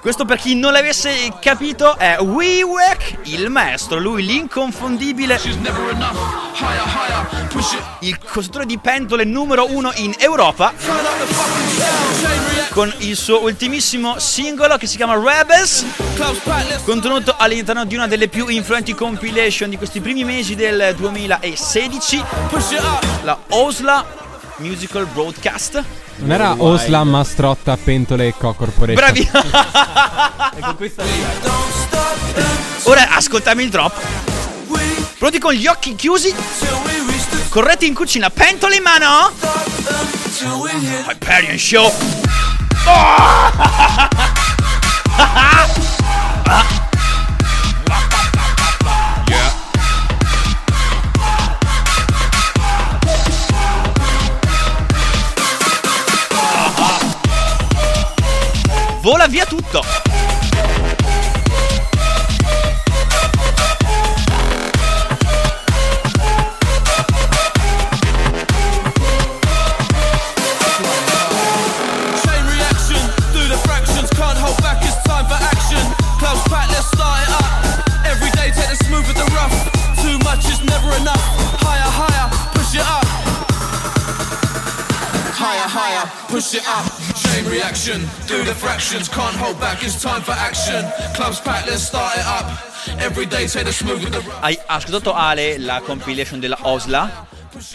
Questo 0.00 0.24
per 0.24 0.38
chi 0.38 0.54
non 0.54 0.70
l'avesse 0.70 1.34
capito 1.40 1.96
è 1.96 2.20
Weewack, 2.20 3.16
il 3.24 3.50
maestro, 3.50 3.98
lui 3.98 4.24
l'inconfondibile, 4.24 5.40
il 7.98 8.18
costruttore 8.20 8.64
di 8.64 8.78
pentole 8.78 9.24
numero 9.24 9.66
uno 9.68 9.90
in 9.96 10.14
Europa, 10.18 10.72
con 12.70 12.92
il 12.98 13.16
suo 13.16 13.42
ultimissimo 13.42 14.18
singolo 14.18 14.76
che 14.76 14.86
si 14.86 14.96
chiama 14.96 15.14
Rebels, 15.14 15.84
contenuto 16.84 17.34
all'interno 17.36 17.84
di 17.84 17.94
una 17.94 18.06
delle 18.06 18.28
più 18.28 18.48
influenti 18.48 18.94
compilation 18.94 19.70
di 19.70 19.76
questi 19.76 20.00
primi 20.00 20.24
mesi 20.24 20.54
del 20.54 20.94
2016, 20.96 22.24
la 23.22 23.38
Osla 23.48 24.04
Musical 24.56 25.06
Broadcast. 25.06 25.82
Non 26.16 26.32
era 26.32 26.54
Osla, 26.58 27.04
Mastrotta, 27.04 27.76
Pentole 27.76 28.28
e 28.28 28.34
Co 28.36 28.52
Corporation. 28.52 28.94
Bravi! 28.94 29.30
E 30.56 30.60
con 30.60 30.76
questa 30.76 31.04
Ora 32.84 33.10
ascoltiamo 33.10 33.60
il 33.60 33.68
drop. 33.68 33.92
Pronti 35.18 35.38
con 35.38 35.52
gli 35.52 35.66
occhi 35.66 35.94
chiusi? 35.94 36.34
Correte 37.48 37.86
in 37.86 37.94
cucina, 37.94 38.30
pentole 38.30 38.76
in 38.76 38.82
mano? 38.82 39.32
Hyperion 41.08 41.58
Show! 41.58 41.92
Yeah. 42.88 44.08
Vola 59.02 59.26
via 59.28 59.44
tutto! 59.44 59.97
Higher, 86.48 86.54
push 86.54 86.54
it 86.54 86.66
up. 86.66 86.84
Chain 87.14 87.44
reaction, 87.46 88.00
do 88.26 88.44
the 88.44 88.54
fractions, 88.54 89.08
can't 89.08 89.36
hold 89.36 89.58
back, 89.58 89.82
it's 89.82 90.00
time 90.00 90.22
for 90.22 90.32
action. 90.32 90.84
Clubs 91.14 91.40
pack, 91.40 91.66
let's 91.66 91.82
start 91.82 92.16
it 92.16 92.26
up. 92.26 92.46
Every 93.00 93.26
day 93.26 93.46
take 93.46 93.64
the 93.64 93.72
smooth 93.72 94.02
with 94.02 94.12
the. 94.12 94.22
Hai 94.40 94.58
ascoltato 94.66 95.14
Ale 95.14 95.58
la 95.58 95.80
compilation 95.80 96.40
della 96.40 96.58
Osla? 96.62 97.26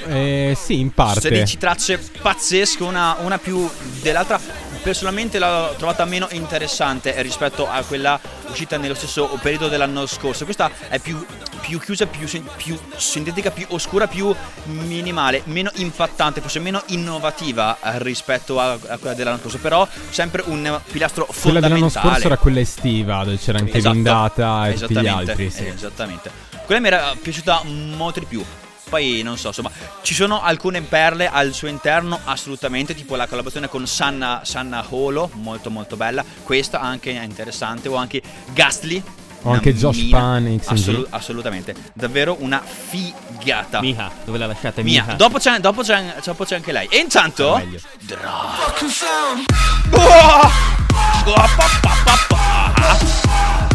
Eh, 0.08 0.56
sì, 0.60 0.80
in 0.80 0.92
parte. 0.92 1.22
16 1.22 1.58
tracce 1.58 1.98
pazzesche, 2.22 2.84
una, 2.84 3.18
una 3.20 3.38
più 3.38 3.70
dell'altra. 4.02 4.40
Personalmente 4.82 5.40
l'ho 5.40 5.74
trovata 5.78 6.04
meno 6.06 6.28
interessante 6.32 7.22
rispetto 7.22 7.70
a 7.70 7.82
quella 7.84 8.20
uscita 8.50 8.78
nello 8.78 8.96
stesso 8.96 9.40
periodo 9.42 9.70
dell'anno 9.70 10.06
scorso. 10.06 10.44
Questa 10.44 10.70
è 10.90 11.00
più, 11.00 11.26
più 11.66 11.80
chiusa, 11.80 12.06
più, 12.06 12.28
sin- 12.28 12.46
più 12.58 12.78
sintetica, 12.98 13.50
più 13.50 13.66
oscura, 13.70 14.08
più 14.08 14.36
minimale, 14.66 15.42
meno 15.46 15.72
impattante, 15.76 16.42
forse 16.42 16.60
meno 16.60 16.84
innovativa 16.88 17.78
eh, 17.82 18.04
rispetto 18.04 18.60
a, 18.60 18.74
a 18.74 18.98
quella 18.98 19.16
dell'anno 19.16 19.40
scorso. 19.40 19.58
Però 19.60 19.88
sempre 20.10 20.44
un 20.46 20.80
pilastro 20.92 21.24
Quella 21.26 21.40
fondamentale. 21.40 21.74
dell'anno 21.74 21.90
scorso 21.90 22.26
era 22.28 22.38
quella 22.38 22.60
estiva, 22.60 23.24
dove 23.24 23.38
c'era 23.38 23.60
anche 23.60 23.78
Esatto. 23.78 23.94
Vindata 23.94 24.68
e 24.68 24.74
tutti 24.74 25.00
gli 25.00 25.08
altri. 25.08 25.50
Sì. 25.50 25.66
Esattamente. 25.68 26.30
Quella 26.66 26.82
mi 26.82 26.88
era 26.88 27.16
piaciuta 27.20 27.62
molto 27.64 28.20
di 28.20 28.26
più. 28.26 28.44
Poi 28.90 29.22
non 29.24 29.38
so, 29.38 29.48
insomma, 29.48 29.72
ci 30.04 30.14
sono 30.14 30.44
alcune 30.44 30.80
perle 30.82 31.28
al 31.28 31.54
suo 31.54 31.68
interno, 31.68 32.20
assolutamente, 32.26 32.94
tipo 32.94 33.16
la 33.16 33.26
collaborazione 33.26 33.68
con 33.68 33.88
Sanna, 33.88 34.42
Sanna 34.44 34.86
Holo, 34.88 35.32
molto 35.34 35.72
molto 35.72 35.96
bella. 35.96 36.24
Questa 36.44 36.80
anche 36.80 37.18
è 37.20 37.24
interessante, 37.24 37.88
o 37.88 37.96
anche 37.96 38.22
Ghastly. 38.54 39.02
O 39.44 39.52
anche 39.52 39.74
Josh 39.74 39.98
mina. 40.04 40.18
Pan, 40.18 40.58
XNG. 40.60 40.72
Assolu- 40.72 41.08
assolutamente, 41.10 41.76
davvero 41.94 42.38
una 42.40 42.62
figata. 42.64 43.82
Miha, 43.82 44.12
dove 44.24 44.38
l'ha 44.38 44.48
lasciata 44.48 44.82
Mia, 44.82 45.04
Miha? 45.04 45.16
dopo 45.16 45.38
c'è, 45.38 45.60
dopo, 45.60 45.82
c'è, 45.82 46.16
dopo 46.24 46.46
c'è 46.46 46.56
anche 46.56 46.72
lei. 46.72 46.88
E 46.90 46.98
intanto. 46.98 47.62
Sound. 48.88 49.46
Oh! 49.92 50.82
Oh, 51.26 51.34
pa, 51.34 51.70
pa, 51.82 51.92
pa, 52.04 53.73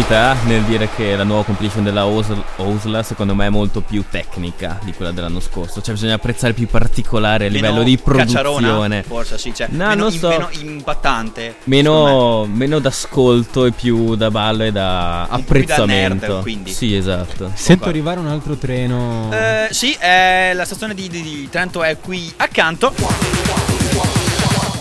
l'autorità 0.00 0.36
nel 0.46 0.62
dire 0.62 0.88
che 0.94 1.14
la 1.16 1.24
nuova 1.24 1.44
compilation 1.44 1.84
della 1.84 2.06
Osl- 2.06 2.42
Osla 2.56 3.02
secondo 3.02 3.34
me 3.34 3.46
è 3.46 3.50
molto 3.50 3.80
più 3.80 4.04
tecnica 4.10 4.78
di 4.82 4.92
quella 4.92 5.10
dell'anno 5.12 5.40
scorso. 5.40 5.82
Cioè 5.82 5.94
bisogna 5.94 6.14
apprezzare 6.14 6.52
più 6.52 6.66
particolare 6.66 7.46
a 7.46 7.48
livello 7.48 7.82
di 7.82 7.98
produzione. 7.98 9.02
forse 9.02 9.38
sì, 9.38 9.52
cioè, 9.54 9.68
No, 9.70 9.88
meno, 9.88 10.02
non 10.02 10.12
so. 10.12 10.28
meno 10.28 10.48
impattante. 10.60 11.56
Meno, 11.64 12.46
meno 12.46 12.78
d'ascolto 12.78 13.66
e 13.66 13.72
più 13.72 14.14
da 14.16 14.30
ballo 14.30 14.64
e 14.64 14.72
da 14.72 15.26
Un 15.30 15.44
più 15.44 15.64
da 15.64 15.74
apprezzamento. 15.74 16.26
nerd, 16.26 16.42
quindi. 16.42 16.72
Sì, 16.72 16.94
esatto. 16.94 17.50
Sento 17.54 17.88
arrivare 17.88 18.20
un 18.20 18.28
altro 18.28 18.54
treno. 18.56 19.28
Eh, 19.32 19.68
sì, 19.70 19.96
eh, 20.00 20.52
la 20.54 20.64
stazione 20.64 20.94
di, 20.94 21.08
di- 21.08 21.22
di 21.22 21.48
Trento 21.50 21.82
è 21.82 21.98
qui 21.98 22.32
accanto. 22.36 22.92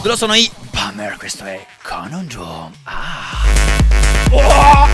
Loro 0.02 0.16
sono 0.16 0.34
i 0.34 0.50
Bummer, 0.72 1.18
questo 1.18 1.44
è 1.44 1.66
Conundrum. 1.84 2.72
Ah. 2.84 3.44
Oh! 4.32 4.88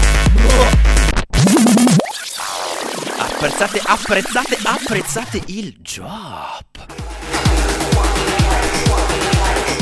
Apprezzate, 3.19 3.81
apprezzate, 3.85 4.57
apprezzate 4.63 5.41
il 5.45 5.75
drop. 5.79 6.85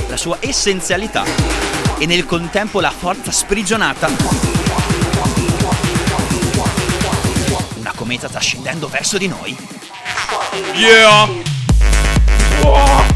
La 0.08 0.18
sua 0.18 0.38
essenzialità 0.42 1.24
e 1.98 2.06
nel 2.06 2.26
contempo 2.26 2.82
la 2.82 2.92
forza 2.92 3.32
sprigionata. 3.32 4.10
Una 7.76 7.94
cometa 7.96 8.28
sta 8.28 8.40
scendendo 8.40 8.90
verso 8.90 9.18
di 9.18 9.28
noi. 9.28 9.56
Yeah! 10.76 13.12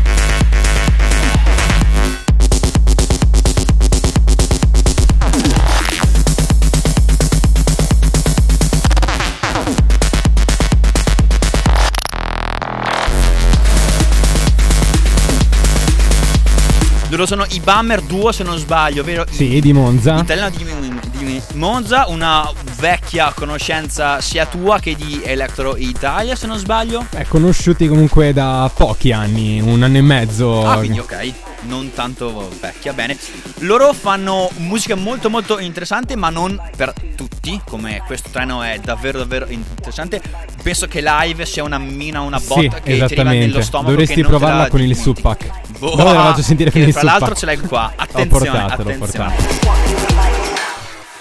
Loro 17.09 17.25
sono 17.25 17.45
i 17.51 17.61
Bummer 17.61 18.01
Duo 18.01 18.33
se 18.33 18.43
non 18.43 18.57
sbaglio, 18.57 19.01
vero? 19.01 19.25
Sì, 19.29 19.61
di 19.61 19.71
Monza. 19.71 20.17
Italiano 20.17 20.49
di, 20.49 20.65
di 21.11 21.41
Monza, 21.53 22.05
una 22.09 22.51
vecchia 22.79 23.31
conoscenza 23.33 24.19
sia 24.19 24.45
tua 24.45 24.79
che 24.79 24.93
di 24.93 25.21
Electro 25.23 25.77
Italia 25.77 26.35
se 26.35 26.47
non 26.47 26.57
sbaglio. 26.57 27.05
Eh, 27.15 27.25
conosciuti 27.25 27.87
comunque 27.87 28.33
da 28.33 28.69
pochi 28.73 29.13
anni, 29.13 29.61
un 29.61 29.81
anno 29.83 29.97
e 29.97 30.01
mezzo. 30.01 30.67
Ah, 30.67 30.77
quindi 30.79 30.99
ok, 30.99 31.33
non 31.61 31.93
tanto 31.93 32.49
vecchia, 32.59 32.91
bene. 32.91 33.17
Loro 33.59 33.93
fanno 33.93 34.49
musica 34.57 34.95
molto 34.95 35.29
molto 35.29 35.59
interessante, 35.59 36.17
ma 36.17 36.29
non 36.29 36.61
per 36.75 36.93
tutti, 37.15 37.61
come 37.65 38.03
questo 38.05 38.29
treno 38.31 38.63
è 38.63 38.79
davvero 38.83 39.19
davvero 39.19 39.45
interessante. 39.47 40.21
Penso 40.67 40.87
che 40.87 41.01
live 41.01 41.45
sia 41.45 41.63
una 41.63 41.77
mina, 41.77 42.19
una 42.19 42.39
Sì, 42.39 42.47
botta 42.47 42.81
che 42.81 43.05
ti 43.05 43.15
rimane 43.15 43.39
nello 43.39 43.61
stomaco. 43.61 43.91
Dovresti 43.91 44.21
provarla 44.21 44.57
la 44.63 44.67
con 44.67 44.81
il. 44.81 44.95
Supac. 44.97 45.49
Boh, 45.77 45.95
te 45.95 46.03
la 46.03 46.11
faccio 46.11 46.41
sentire 46.41 46.71
il 46.77 46.91
Tra 46.93 47.03
l'altro 47.03 47.33
ce 47.35 47.45
l'hai 47.45 47.57
qua. 47.59 47.93
Attenzione, 47.95 48.49
portato, 48.49 48.83
l'ho 48.83 48.89
attenzione. 48.89 49.33
portato. 49.35 50.45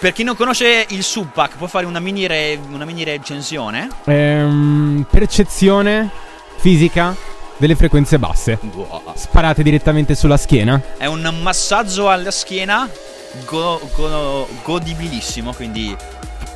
Per 0.01 0.13
chi 0.13 0.25
non 0.25 0.35
conosce 0.35 0.87
il 0.89 1.03
Supac, 1.05 1.57
può 1.59 1.69
fare 1.69 1.87
una 1.87 2.01
mini, 2.01 2.27
re- 2.27 2.59
una 2.73 2.85
mini 2.85 3.05
recensione? 3.05 3.89
Ehm, 4.07 5.07
percezione 5.09 6.11
fisica 6.57 7.15
delle 7.57 7.77
frequenze 7.77 8.19
basse. 8.19 8.59
Boh. 8.61 9.03
Sparate 9.15 9.63
direttamente 9.63 10.17
sulla 10.17 10.37
schiena. 10.37 10.81
È 10.97 11.07
un 11.07 11.39
massaggio 11.41 12.11
alla 12.11 12.33
schiena 12.33 12.89
go- 13.45 13.81
go- 13.95 14.49
godibilissimo, 14.65 15.53
quindi 15.53 15.97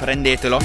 prendetelo. 0.00 0.58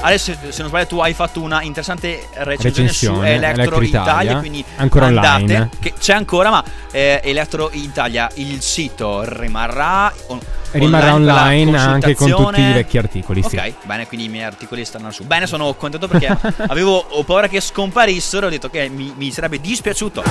Adesso, 0.00 0.32
se 0.48 0.60
non 0.60 0.68
sbaglio, 0.68 0.86
tu 0.86 0.98
hai 1.00 1.12
fatto 1.12 1.40
una 1.42 1.62
interessante 1.62 2.28
recensione, 2.34 2.56
su 2.58 2.66
Recensione, 2.68 3.34
Electro, 3.34 3.62
Electro 3.62 3.82
Italia, 3.82 4.12
Italia, 4.12 4.38
quindi 4.38 4.64
ancora 4.76 5.06
andate, 5.06 5.42
online. 5.42 5.70
che 5.80 5.92
c'è 5.98 6.12
ancora, 6.14 6.50
ma 6.50 6.64
eh, 6.90 7.20
Electro 7.22 7.70
Italia, 7.72 8.30
il 8.34 8.60
sito 8.62 9.22
rimarrà 9.24 10.12
on- 10.28 10.40
Rimarrà 10.72 11.06
la 11.06 11.14
online 11.14 11.78
anche 11.78 12.14
con 12.14 12.30
tutti 12.30 12.60
i 12.60 12.72
vecchi 12.72 12.98
articoli. 12.98 13.42
Sì. 13.42 13.56
Ok, 13.56 13.72
bene, 13.84 14.06
quindi 14.06 14.26
i 14.26 14.28
miei 14.28 14.44
articoli 14.44 14.84
stanno 14.84 15.10
su. 15.10 15.24
Bene, 15.24 15.46
sono 15.46 15.74
contento 15.74 16.06
perché 16.08 16.36
avevo 16.68 17.06
paura 17.24 17.48
che 17.48 17.60
scomparissero. 17.60 18.46
Ho 18.46 18.50
detto 18.50 18.68
che 18.68 18.88
mi, 18.88 19.12
mi 19.16 19.30
sarebbe 19.30 19.60
dispiaciuto. 19.60 20.22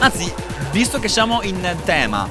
Anzi, 0.00 0.30
visto 0.70 0.98
che 0.98 1.08
siamo 1.08 1.40
in 1.42 1.76
tema, 1.84 2.28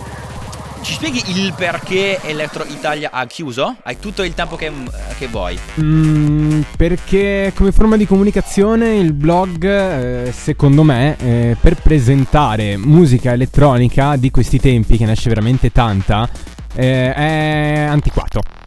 ci 0.83 0.93
spieghi 0.93 1.23
il 1.27 1.53
perché 1.55 2.19
Electro 2.21 2.65
Italia 2.65 3.09
ha 3.11 3.25
chiuso? 3.25 3.77
Hai 3.83 3.97
tutto 3.99 4.21
il 4.23 4.33
tempo 4.33 4.57
che, 4.57 4.71
che 5.17 5.27
vuoi. 5.27 5.57
Mm, 5.81 6.61
perché 6.75 7.53
come 7.55 7.71
forma 7.71 7.95
di 7.95 8.05
comunicazione 8.05 8.95
il 8.95 9.13
blog, 9.13 9.63
eh, 9.63 10.31
secondo 10.33 10.83
me, 10.83 11.15
eh, 11.19 11.55
per 11.59 11.75
presentare 11.75 12.75
musica 12.75 13.31
elettronica 13.31 14.17
di 14.17 14.29
questi 14.29 14.59
tempi, 14.59 14.97
che 14.97 15.05
ne 15.05 15.13
esce 15.13 15.29
veramente 15.29 15.71
tanta, 15.71 16.29
eh, 16.75 17.13
è 17.13 17.85
antiquato. 17.87 18.62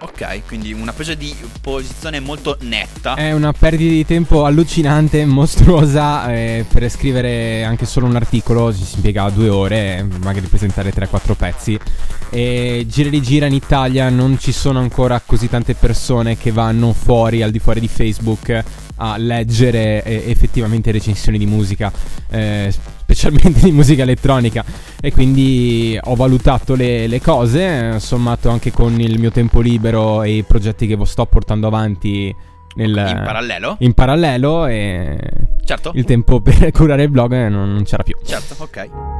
Ok, 0.00 0.46
quindi 0.46 0.72
una 0.72 0.92
presa 0.92 1.14
di 1.14 1.34
posizione 1.60 2.20
molto 2.20 2.56
netta. 2.60 3.14
È 3.14 3.32
una 3.32 3.52
perdita 3.52 3.90
di 3.90 4.06
tempo 4.06 4.44
allucinante, 4.44 5.24
mostruosa. 5.24 6.32
eh, 6.32 6.64
per 6.70 6.88
scrivere 6.88 7.64
anche 7.64 7.84
solo 7.84 8.06
un 8.06 8.14
articolo 8.14 8.72
ci 8.72 8.84
si 8.84 8.96
impiega 8.96 9.28
due 9.30 9.48
ore, 9.48 9.98
eh, 9.98 10.02
magari 10.02 10.46
presentare 10.46 10.92
3-4 10.92 11.34
pezzi. 11.34 11.78
E 12.30 12.86
gira 12.88 13.08
e 13.08 13.10
rigira 13.10 13.46
in 13.46 13.54
Italia 13.54 14.08
non 14.08 14.38
ci 14.38 14.52
sono 14.52 14.78
ancora 14.78 15.20
così 15.24 15.48
tante 15.48 15.74
persone 15.74 16.36
che 16.36 16.52
vanno 16.52 16.92
fuori, 16.92 17.42
al 17.42 17.50
di 17.50 17.58
fuori 17.58 17.80
di 17.80 17.88
Facebook, 17.88 18.64
a 18.96 19.16
leggere 19.16 20.02
eh, 20.04 20.30
effettivamente 20.30 20.92
recensioni 20.92 21.38
di 21.38 21.46
musica, 21.46 21.90
eh, 22.30 22.72
specialmente 23.12 23.60
di 23.60 23.72
musica 23.72 24.02
elettronica. 24.02 24.62
E 25.00 25.10
quindi 25.12 25.98
ho 26.00 26.14
valutato 26.14 26.74
le, 26.74 27.06
le 27.06 27.20
cose, 27.22 27.98
sommato 28.00 28.50
anche 28.50 28.70
con 28.70 29.00
il 29.00 29.18
mio 29.18 29.30
tempo 29.30 29.60
libero 29.60 30.22
e 30.22 30.36
i 30.36 30.42
progetti 30.42 30.86
che 30.86 30.98
sto 31.06 31.24
portando 31.24 31.66
avanti 31.66 32.34
nel- 32.74 32.90
In 32.90 33.22
parallelo? 33.24 33.76
in 33.80 33.94
parallelo 33.94 34.66
e 34.66 35.18
Certo. 35.64 35.92
il 35.94 36.04
tempo 36.04 36.40
per 36.40 36.70
curare 36.72 37.04
il 37.04 37.08
blog 37.10 37.32
eh, 37.32 37.48
non, 37.48 37.72
non 37.72 37.84
c'era 37.84 38.02
più. 38.02 38.14
Certo, 38.22 38.54
ok. 38.58 39.17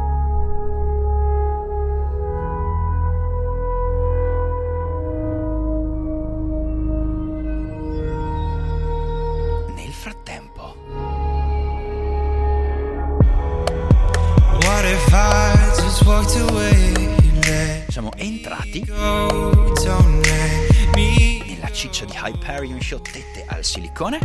Me. 20.94 21.38
nella 21.46 21.70
ciccia 21.70 22.04
di 22.04 22.12
Hyperion 22.14 22.80
Show 22.80 23.00
Tette 23.00 23.44
al 23.46 23.64
silicone. 23.64 24.18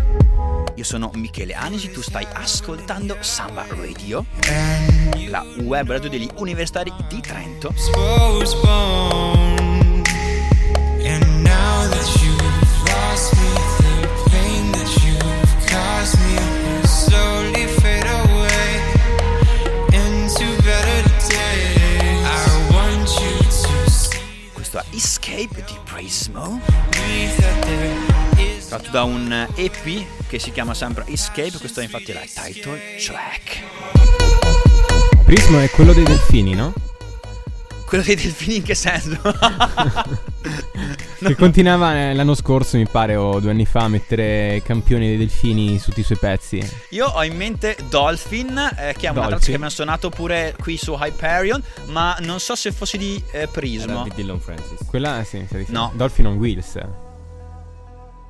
Io 0.75 0.83
sono 0.83 1.11
Michele 1.15 1.53
Anisi, 1.53 1.91
tu 1.91 2.01
stai 2.01 2.25
ascoltando 2.33 3.17
Samba 3.19 3.65
Radio, 3.69 4.25
la 5.27 5.45
web 5.61 5.89
radio 5.89 6.09
degli 6.09 6.29
universitari 6.35 6.91
di 7.07 7.21
Trento. 7.21 7.73
Escape 25.35 25.63
di 25.65 25.73
Prismo, 25.83 26.61
is 28.37 28.67
tratto 28.67 28.91
da 28.91 29.01
un 29.01 29.47
EP 29.55 30.05
che 30.27 30.37
si 30.37 30.51
chiama 30.51 30.75
sempre 30.75 31.05
Escape, 31.07 31.57
questo 31.57 31.79
è 31.79 31.83
infatti 31.83 32.13
la 32.13 32.21
title 32.21 32.79
track. 33.03 33.63
Prismo 35.25 35.59
è 35.59 35.71
quello 35.71 35.93
dei 35.93 36.03
delfini, 36.03 36.53
no? 36.53 36.71
Quello 37.87 38.03
dei 38.03 38.15
delfini 38.15 38.57
in 38.57 38.63
che 38.63 38.75
senso? 38.75 39.19
Che 41.27 41.35
continuava 41.35 41.95
eh, 41.95 42.13
l'anno 42.13 42.35
scorso, 42.35 42.77
mi 42.77 42.87
pare, 42.87 43.15
o 43.15 43.39
due 43.39 43.51
anni 43.51 43.65
fa, 43.65 43.81
a 43.81 43.87
mettere 43.87 44.61
campioni 44.63 45.07
dei 45.07 45.17
delfini 45.17 45.77
su 45.79 45.89
tutti 45.89 46.01
i 46.01 46.03
suoi 46.03 46.17
pezzi. 46.17 46.61
Io 46.89 47.07
ho 47.07 47.23
in 47.23 47.35
mente 47.35 47.77
Dolphin, 47.89 48.57
eh, 48.77 48.93
che 48.97 49.07
è 49.07 49.09
una 49.09 49.27
traccia 49.27 49.45
che 49.45 49.53
abbiamo 49.53 49.69
suonato 49.69 50.09
pure 50.09 50.55
qui 50.59 50.77
su 50.77 50.93
Hyperion, 50.93 51.61
ma 51.87 52.15
non 52.21 52.39
so 52.39 52.55
se 52.55 52.71
fosse 52.71 52.97
di 52.97 53.21
eh, 53.31 53.39
Era 53.39 53.47
Prismo. 53.51 54.03
di 54.03 54.11
Dylan 54.15 54.39
Francis. 54.39 54.85
Quella, 54.85 55.23
sì, 55.23 55.45
mi. 55.49 55.65
No. 55.67 55.91
Dolphin 55.95 56.27
on 56.27 56.37
Wheels. 56.37 56.79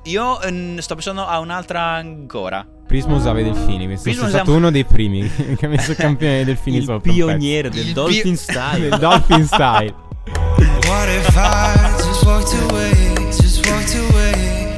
Io 0.04 0.40
eh, 0.42 0.76
sto 0.80 0.94
pensando 0.94 1.24
a 1.26 1.38
un'altra 1.38 1.80
ancora. 1.82 2.66
Prismo 2.86 3.16
usava 3.16 3.40
i 3.40 3.44
delfini. 3.44 3.86
Questo 3.86 4.02
Prismo 4.10 4.26
è 4.26 4.30
stato 4.30 4.52
uno 4.52 4.70
dei 4.70 4.84
primi 4.84 5.28
che 5.56 5.64
ha 5.64 5.68
messo 5.68 5.94
campione 5.96 6.34
dei 6.36 6.44
delfini 6.44 6.76
Il 6.76 6.82
sopra. 6.84 6.96
un 6.96 7.00
pezzo. 7.02 7.14
pioniere 7.26 7.70
del 7.70 7.86
Il 7.86 7.92
Dolphin 7.94 8.36
Style. 8.36 8.88
Del 8.90 8.98
Dolphin 8.98 9.46
Style. 9.46 9.94
What 10.26 11.08
if 11.08 11.36
I 11.36 11.74
just 11.98 12.24
walked 12.24 12.54
away, 12.54 13.14
just 13.30 13.66
walked 13.68 13.94
away? 13.94 14.76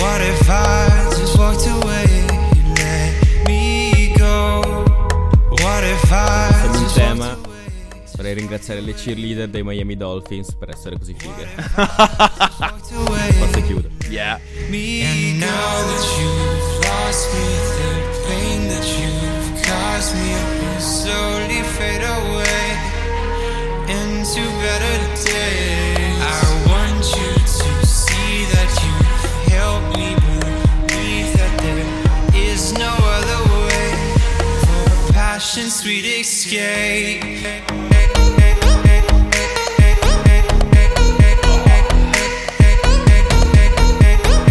What 0.00 0.20
if 0.20 0.48
I 0.48 1.08
just 1.10 1.36
walked 1.36 1.66
away, 1.66 2.06
let 2.76 3.14
me 3.46 4.12
go? 4.16 4.62
What 5.50 5.84
if 5.84 6.12
I 6.12 6.50
just 6.72 6.98
walked 6.98 7.18
away? 7.18 7.42
Vorrei 8.16 8.34
ringraziare 8.34 8.80
le 8.80 8.94
cheerleader 8.94 9.48
dei 9.48 9.62
Miami 9.62 9.96
Dolphins 9.96 10.54
per 10.54 10.70
essere 10.70 10.96
così 10.96 11.14
fighe. 11.14 11.46
Forse 13.38 13.62
chiudo. 13.62 13.88
Yeah. 14.08 14.38
And 14.70 15.38
now 15.40 15.82
that 15.82 16.04
you've 16.16 16.78
lost 16.84 17.32
me, 17.34 17.46
the 17.76 17.90
pain 18.28 18.68
that 18.68 18.86
you've 18.86 19.62
caused 19.62 20.14
me 20.14 20.32
will 20.60 20.80
slowly 20.80 21.62
fade 21.76 22.02
away 22.02 22.83
into. 24.24 24.54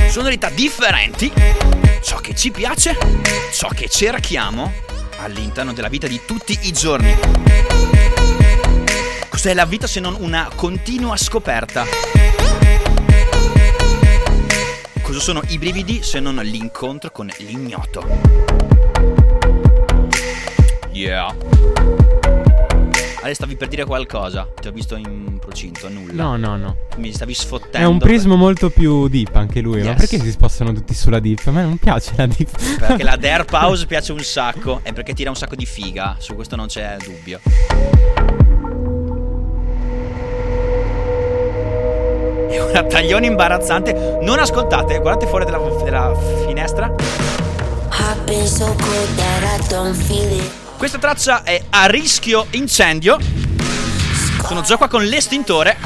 Sonorità 0.10 0.50
differenti, 0.50 1.32
ciò 2.02 2.18
che 2.18 2.36
ci 2.36 2.52
piace, 2.52 2.96
ciò 3.52 3.70
che 3.70 3.90
cerchiamo 3.90 4.72
all'interno 5.18 5.74
della 5.74 5.90
vita 5.90 6.08
di 6.08 6.22
tutti 6.26 6.58
i 6.62 6.72
giorni. 6.72 8.13
Cos'è 9.44 9.56
la 9.56 9.66
vita 9.66 9.88
se 9.88 10.00
non 10.00 10.16
una 10.20 10.50
continua 10.56 11.18
scoperta? 11.18 11.84
Cosa 15.02 15.20
sono 15.20 15.42
i 15.48 15.58
brividi 15.58 16.02
se 16.02 16.22
non 16.22 16.36
l'incontro 16.36 17.12
con 17.12 17.30
l'ignoto? 17.40 18.08
Yeah. 20.94 21.36
Ale, 23.22 23.34
stavi 23.34 23.58
per 23.58 23.68
dire 23.68 23.84
qualcosa? 23.84 24.48
Ti 24.62 24.70
ho 24.70 24.72
visto 24.72 24.96
in 24.96 25.38
procinto, 25.40 25.90
nulla. 25.90 26.24
No, 26.24 26.38
no, 26.38 26.56
no. 26.56 26.78
Mi 26.96 27.12
stavi 27.12 27.34
sfottendo. 27.34 27.80
È 27.80 27.84
un 27.84 27.98
prismo 27.98 28.38
molto 28.38 28.70
più 28.70 29.10
deep 29.10 29.36
anche 29.36 29.60
lui. 29.60 29.82
Ma 29.82 29.90
Yes. 29.90 29.98
perché 29.98 30.20
si 30.20 30.32
spostano 30.32 30.72
tutti 30.72 30.94
sulla 30.94 31.20
deep? 31.20 31.46
A 31.48 31.52
me 31.52 31.64
non 31.64 31.78
piace 31.78 32.14
la 32.16 32.28
deep. 32.28 32.78
Perché 32.80 33.04
la 33.04 33.18
Dare 33.20 33.44
Pause 33.44 33.88
piace 33.88 34.14
un 34.14 34.20
sacco 34.20 34.80
e 34.84 34.94
perché 34.94 35.14
tira 35.14 35.32
un 35.32 35.36
sacco 35.36 35.56
di 35.56 35.66
figa, 35.66 36.16
su 36.20 36.34
questo 36.34 36.56
non 36.56 36.68
c'è 36.68 36.96
dubbio. 37.04 37.42
È 42.62 42.62
una 42.62 42.84
taglione 42.84 43.26
imbarazzante. 43.26 44.20
Non 44.22 44.38
ascoltate, 44.38 45.00
guardate 45.00 45.26
fuori 45.26 45.44
dalla, 45.46 45.58
dalla 45.58 46.16
finestra. 46.46 46.94
So. 48.46 48.76
Questa 50.78 50.98
traccia 51.00 51.44
è 51.44 51.64
a 51.70 51.86
rischio 51.88 52.46
incendio. 52.52 53.18
Sono 54.46 54.62
già 54.62 54.78
qua 54.78 54.88
con 54.88 55.04
l'estintore. 55.04 55.78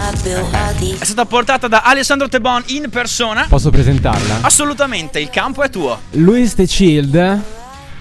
È 1.00 1.06
stata 1.06 1.26
portata 1.26 1.68
da 1.68 1.84
Alessandro 1.84 2.28
Tebon 2.28 2.64
in 2.68 2.90
persona. 2.90 3.46
Posso 3.48 3.70
presentarla? 3.70 4.40
Assolutamente, 4.42 5.20
il 5.20 5.30
campo 5.30 5.64
è 5.64 5.70
tuo. 5.70 6.00
Louis 6.12 6.54
the 6.56 6.66
Child, 6.66 7.42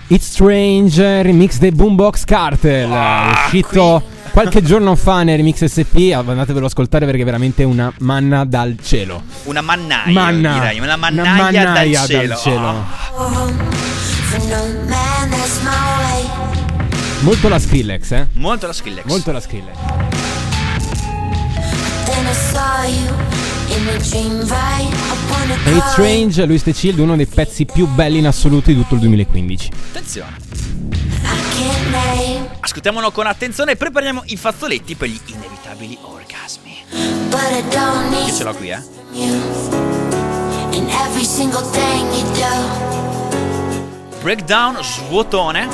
It's 0.08 0.26
Strange, 0.26 1.22
remix 1.22 1.58
dei 1.58 1.70
Boombox 1.70 2.24
Cartel. 2.24 2.90
Ah, 2.90 3.42
uscito 3.44 4.14
qualche 4.42 4.62
giorno 4.62 4.94
fa 4.96 5.22
nel 5.22 5.38
remix 5.38 5.64
SP. 5.64 6.12
Andatevelo 6.12 6.66
ad 6.66 6.70
ascoltare 6.70 7.06
perché 7.06 7.22
è 7.22 7.24
veramente 7.24 7.64
una 7.64 7.90
manna 8.00 8.44
dal 8.44 8.76
cielo. 8.82 9.22
Una 9.44 9.62
mannaia, 9.62 10.12
Manna. 10.12 10.52
direi. 10.54 10.78
Una 10.78 10.94
Una 10.94 10.96
mannaia, 10.96 11.64
mannaia 11.64 11.98
dal 12.00 12.06
cielo. 12.06 12.28
dal 12.28 12.38
cielo. 12.38 12.84
Way. 16.02 16.28
Molto 17.20 17.48
la 17.48 17.58
Skrillex, 17.58 18.10
eh? 18.12 18.26
Molto 18.34 18.66
la 18.66 18.72
Skrillex. 18.74 19.06
Molto 19.06 19.32
la 19.32 19.40
Skrillex. 19.40 19.76
E 25.64 25.70
It's 25.76 25.90
Strange, 25.92 26.44
Louis 26.44 26.62
the 26.62 26.72
Child, 26.72 26.98
uno 26.98 27.16
dei 27.16 27.26
pezzi 27.26 27.64
più 27.64 27.86
belli 27.86 28.18
in 28.18 28.26
assoluto 28.26 28.70
di 28.70 28.76
tutto 28.76 28.94
il 28.94 29.00
2015. 29.00 29.70
Attenzione. 29.92 30.85
Ascoltiamolo 32.60 33.10
con 33.10 33.26
attenzione 33.26 33.72
e 33.72 33.76
prepariamo 33.76 34.22
i 34.26 34.36
fazzoletti 34.36 34.94
per 34.94 35.08
gli 35.08 35.20
inevitabili 35.26 35.98
orgasmi. 36.00 36.84
Io 38.26 38.34
ce 38.34 38.44
l'ho 38.44 38.54
qui, 38.54 38.70
eh. 38.70 38.82
Breakdown, 44.20 44.82
svuotone, 44.82 45.68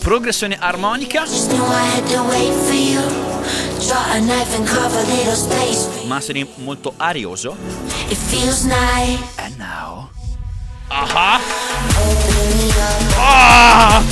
progressione 0.00 0.58
armonica, 0.58 1.24
mastering 6.04 6.48
molto 6.56 6.92
arioso. 6.96 7.56
It 8.08 8.18
feels 8.18 8.64
nice. 8.64 9.18
And 9.36 9.56
now. 9.56 10.13
Ah! 10.88 11.36
Up. 11.36 11.42
Ah! 13.16 14.02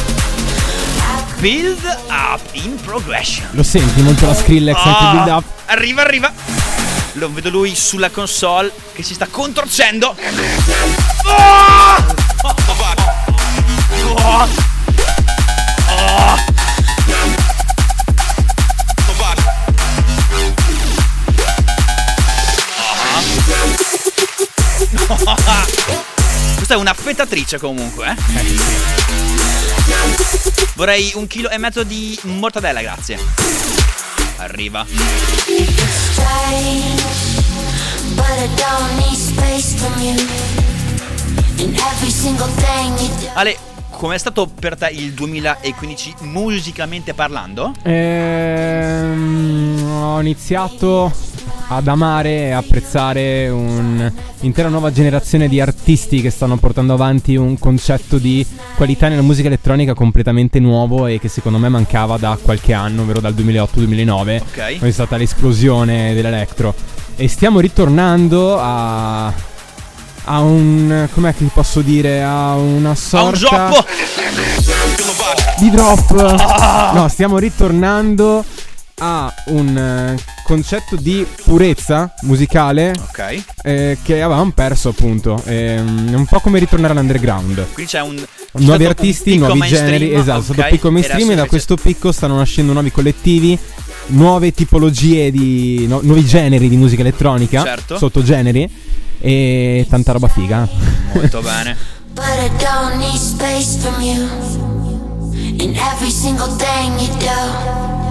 Build 1.38 1.82
up 2.08 2.40
in 2.52 2.76
progression. 2.82 3.46
Lo 3.52 3.62
senti 3.62 4.00
molto 4.02 4.26
la 4.26 4.34
Skrillex 4.34 4.76
anche 4.76 5.04
Ah, 5.04 5.10
build 5.12 5.28
up? 5.28 5.44
Arriva, 5.66 6.02
arriva. 6.02 6.32
Lo 7.14 7.30
vedo 7.32 7.50
lui 7.50 7.74
sulla 7.74 8.10
console 8.10 8.72
che 8.94 9.02
si 9.02 9.14
sta 9.14 9.26
contorcendo. 9.26 10.14
Ah! 11.26 11.96
Ah! 12.42 12.84
Ah! 14.16 14.71
Questa 26.72 26.88
è 26.88 26.90
una 26.90 26.94
fetatrice 26.94 27.58
comunque, 27.58 28.08
eh? 28.08 28.14
Vorrei 30.74 31.12
un 31.16 31.26
chilo 31.26 31.50
e 31.50 31.58
mezzo 31.58 31.82
di 31.82 32.18
mortadella, 32.22 32.80
grazie. 32.80 33.18
Arriva. 34.36 34.86
Ale, 43.34 43.58
com'è 43.90 44.16
stato 44.16 44.46
per 44.46 44.78
te 44.78 44.88
il 44.94 45.12
2015 45.12 46.14
musicalmente 46.20 47.12
parlando? 47.12 47.74
Ehm, 47.82 49.90
ho 49.92 50.18
iniziato 50.20 51.31
ad 51.68 51.86
amare 51.88 52.46
e 52.46 52.50
apprezzare 52.50 53.48
un'intera 53.48 54.68
nuova 54.68 54.92
generazione 54.92 55.48
di 55.48 55.60
artisti 55.60 56.20
che 56.20 56.30
stanno 56.30 56.56
portando 56.56 56.92
avanti 56.92 57.36
un 57.36 57.58
concetto 57.58 58.18
di 58.18 58.44
qualità 58.76 59.08
nella 59.08 59.22
musica 59.22 59.48
elettronica 59.48 59.94
completamente 59.94 60.58
nuovo 60.60 61.06
e 61.06 61.18
che 61.18 61.28
secondo 61.28 61.58
me 61.58 61.68
mancava 61.68 62.16
da 62.18 62.38
qualche 62.40 62.72
anno, 62.72 63.02
ovvero 63.02 63.20
dal 63.20 63.34
2008-2009, 63.34 64.40
Ok. 64.40 64.54
quando 64.54 64.86
è 64.86 64.90
stata 64.90 65.16
l'esplosione 65.16 66.14
dell'electro. 66.14 66.74
E 67.16 67.28
stiamo 67.28 67.60
ritornando 67.60 68.58
a... 68.58 69.50
A 70.24 70.38
un. 70.38 71.08
com'è 71.12 71.34
che 71.34 71.44
posso 71.52 71.80
dire? 71.80 72.22
A 72.22 72.54
una 72.54 72.90
A 72.90 72.92
un 72.92 72.96
sorta 72.96 73.72
di 75.58 75.68
drop. 75.70 76.92
No, 76.94 77.08
stiamo 77.08 77.38
ritornando 77.38 78.44
a 78.98 79.32
un 79.46 79.76
eh, 79.76 80.16
concetto 80.44 80.96
di 80.96 81.26
purezza 81.44 82.12
musicale 82.22 82.92
Ok. 83.08 83.42
eh, 83.62 83.98
che 84.02 84.22
avevamo 84.22 84.50
perso 84.52 84.90
appunto. 84.90 85.40
Ehm, 85.46 86.12
È 86.12 86.14
un 86.14 86.26
po' 86.26 86.40
come 86.40 86.58
ritornare 86.58 86.92
all'underground. 86.92 87.66
Quindi 87.72 87.90
c'è 87.90 88.00
un. 88.00 88.16
c'è 88.16 88.24
Nuovi 88.64 88.84
artisti, 88.84 89.38
nuovi 89.38 89.60
generi, 89.66 90.12
esatto, 90.14 90.40
è 90.40 90.42
stato 90.54 90.62
picco 90.68 90.90
mainstream 90.90 91.30
e 91.30 91.34
da 91.34 91.46
questo 91.46 91.76
picco 91.76 92.12
stanno 92.12 92.36
nascendo 92.36 92.72
nuovi 92.72 92.90
collettivi, 92.90 93.58
nuove 94.08 94.52
tipologie 94.52 95.30
di 95.30 95.86
no- 95.88 96.00
nuovi 96.02 96.24
generi 96.24 96.68
di 96.68 96.76
musica 96.76 97.00
elettronica, 97.00 97.62
Certo. 97.62 97.96
sottogeneri 97.98 98.70
e 99.20 99.86
tanta 99.88 100.12
roba 100.12 100.28
figa. 100.28 100.68
Molto 101.14 101.40
bene. 101.40 101.76
But 102.12 102.24
I 102.26 102.50
don't 102.58 102.96
need 102.98 103.16
space 103.18 103.78
from 103.78 104.00
you. 104.02 104.28
In 105.32 105.74
every 105.76 106.10
single 106.10 106.54
thing 106.56 106.98
you 107.00 107.16
do. 107.18 108.01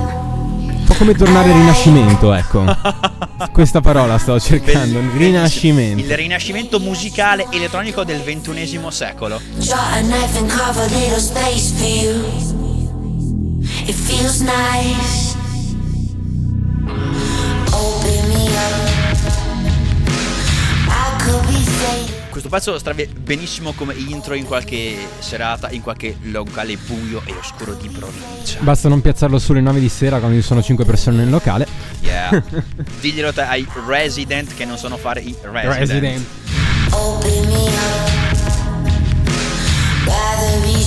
Come 1.01 1.15
tornare 1.15 1.51
al 1.51 1.57
rinascimento, 1.57 2.31
ecco. 2.31 2.63
Questa 3.51 3.81
parola 3.81 4.19
stavo 4.19 4.39
cercando, 4.39 4.99
Bellissimo. 4.99 5.17
rinascimento. 5.17 6.03
Il 6.03 6.15
rinascimento 6.15 6.79
musicale 6.79 7.47
elettronico 7.49 8.03
del 8.03 8.21
XXI 8.21 8.79
secolo. 8.89 9.41
It 13.87 13.95
feels 13.95 14.41
nice. 14.41 15.35
Open 17.71 18.27
me 18.27 18.47
up. 18.53 18.91
I 20.87 21.17
could 21.23 21.47
be 21.47 21.63
faded. 21.63 22.00
Questo 22.31 22.47
pezzo 22.47 22.79
starebbe 22.79 23.07
benissimo 23.07 23.73
come 23.73 23.93
intro 23.93 24.35
in 24.35 24.45
qualche 24.45 24.95
serata, 25.19 25.69
in 25.69 25.81
qualche 25.81 26.15
locale 26.21 26.77
buio 26.77 27.21
e 27.25 27.33
oscuro 27.33 27.73
di 27.73 27.89
provincia. 27.89 28.57
Basta 28.61 28.87
non 28.87 29.01
piazzarlo 29.01 29.37
sulle 29.37 29.59
9 29.59 29.81
di 29.81 29.89
sera 29.89 30.17
quando 30.19 30.37
ci 30.37 30.41
sono 30.41 30.63
5 30.63 30.85
persone 30.85 31.17
nel 31.17 31.29
locale. 31.29 31.67
Yeah. 31.99 32.41
Diglielo 33.01 33.33
te 33.33 33.41
ai 33.41 33.67
resident 33.85 34.55
che 34.55 34.63
non 34.63 34.77
sanno 34.77 34.95
fare 34.95 35.19
i 35.19 35.35
resident. 35.41 36.25
Open 36.91 37.47
me 37.47 37.65
up. 37.65 38.09
Rather 40.05 40.61
be. 40.61 40.79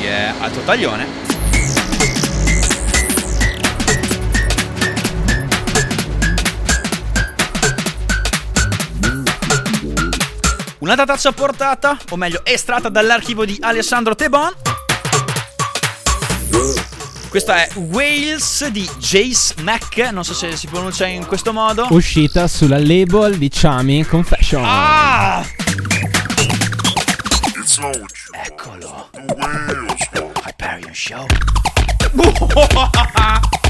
Yeah, 0.00 0.34
alto 0.38 0.60
taglione. 0.60 1.25
Un'altra 10.78 11.06
traccia 11.06 11.32
portata, 11.32 11.96
o 12.10 12.16
meglio 12.16 12.44
estratta 12.44 12.90
dall'archivio 12.90 13.44
di 13.44 13.56
Alessandro 13.60 14.14
Tebon. 14.14 14.52
Questa 17.28 17.56
è 17.56 17.68
Wales 17.74 18.66
di 18.68 18.88
Jace 18.98 19.54
Mac, 19.62 19.96
non 20.12 20.22
so 20.22 20.34
se 20.34 20.54
si 20.54 20.66
pronuncia 20.66 21.06
in 21.06 21.26
questo 21.26 21.52
modo. 21.52 21.86
Uscita 21.90 22.46
sulla 22.46 22.78
label 22.78 23.36
di 23.38 23.48
Chami 23.50 24.04
Confession. 24.04 24.62
Ah! 24.64 25.44
Eccolo. 28.32 29.08
whales 29.36 30.08
for. 30.12 30.32
Hyperion 30.44 30.94
Show. 30.94 31.26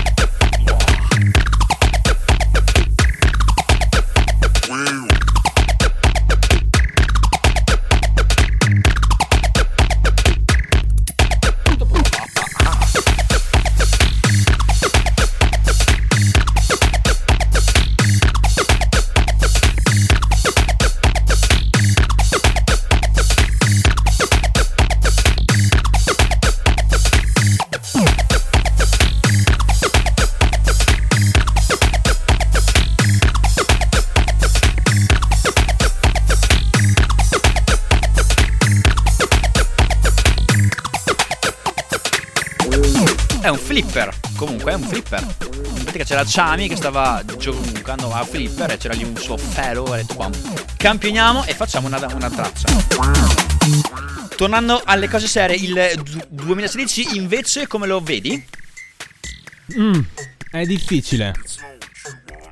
flipper. 43.77 44.11
Comunque 44.37 44.73
è 44.73 44.75
un 44.75 44.83
flipper. 44.83 45.21
In 45.77 45.83
pratica 45.83 46.05
c'era 46.05 46.25
Chami 46.27 46.67
che 46.67 46.77
stava 46.77 47.23
giocando 47.37 48.11
a 48.11 48.25
flipper 48.25 48.71
e 48.71 48.77
c'era 48.79 48.95
lì 48.95 49.05
un 49.05 49.15
suo 49.17 49.37
fellow 49.37 49.87
e 49.89 49.93
ha 49.93 49.97
detto 49.97 50.15
bam, 50.15 50.33
campioniamo 50.77 51.45
e 51.45 51.55
facciamo 51.55 51.87
una, 51.87 51.99
una 52.15 52.31
traccia. 52.31 52.69
Tornando 54.35 54.81
alle 54.85 55.09
cose 55.09 55.27
serie, 55.27 55.57
il 55.57 56.01
du- 56.03 56.23
2016 56.29 57.17
invece 57.17 57.67
come 57.67 57.87
lo 57.87 58.01
vedi? 58.01 58.43
Mm, 59.79 60.01
è 60.53 60.65
difficile. 60.65 61.35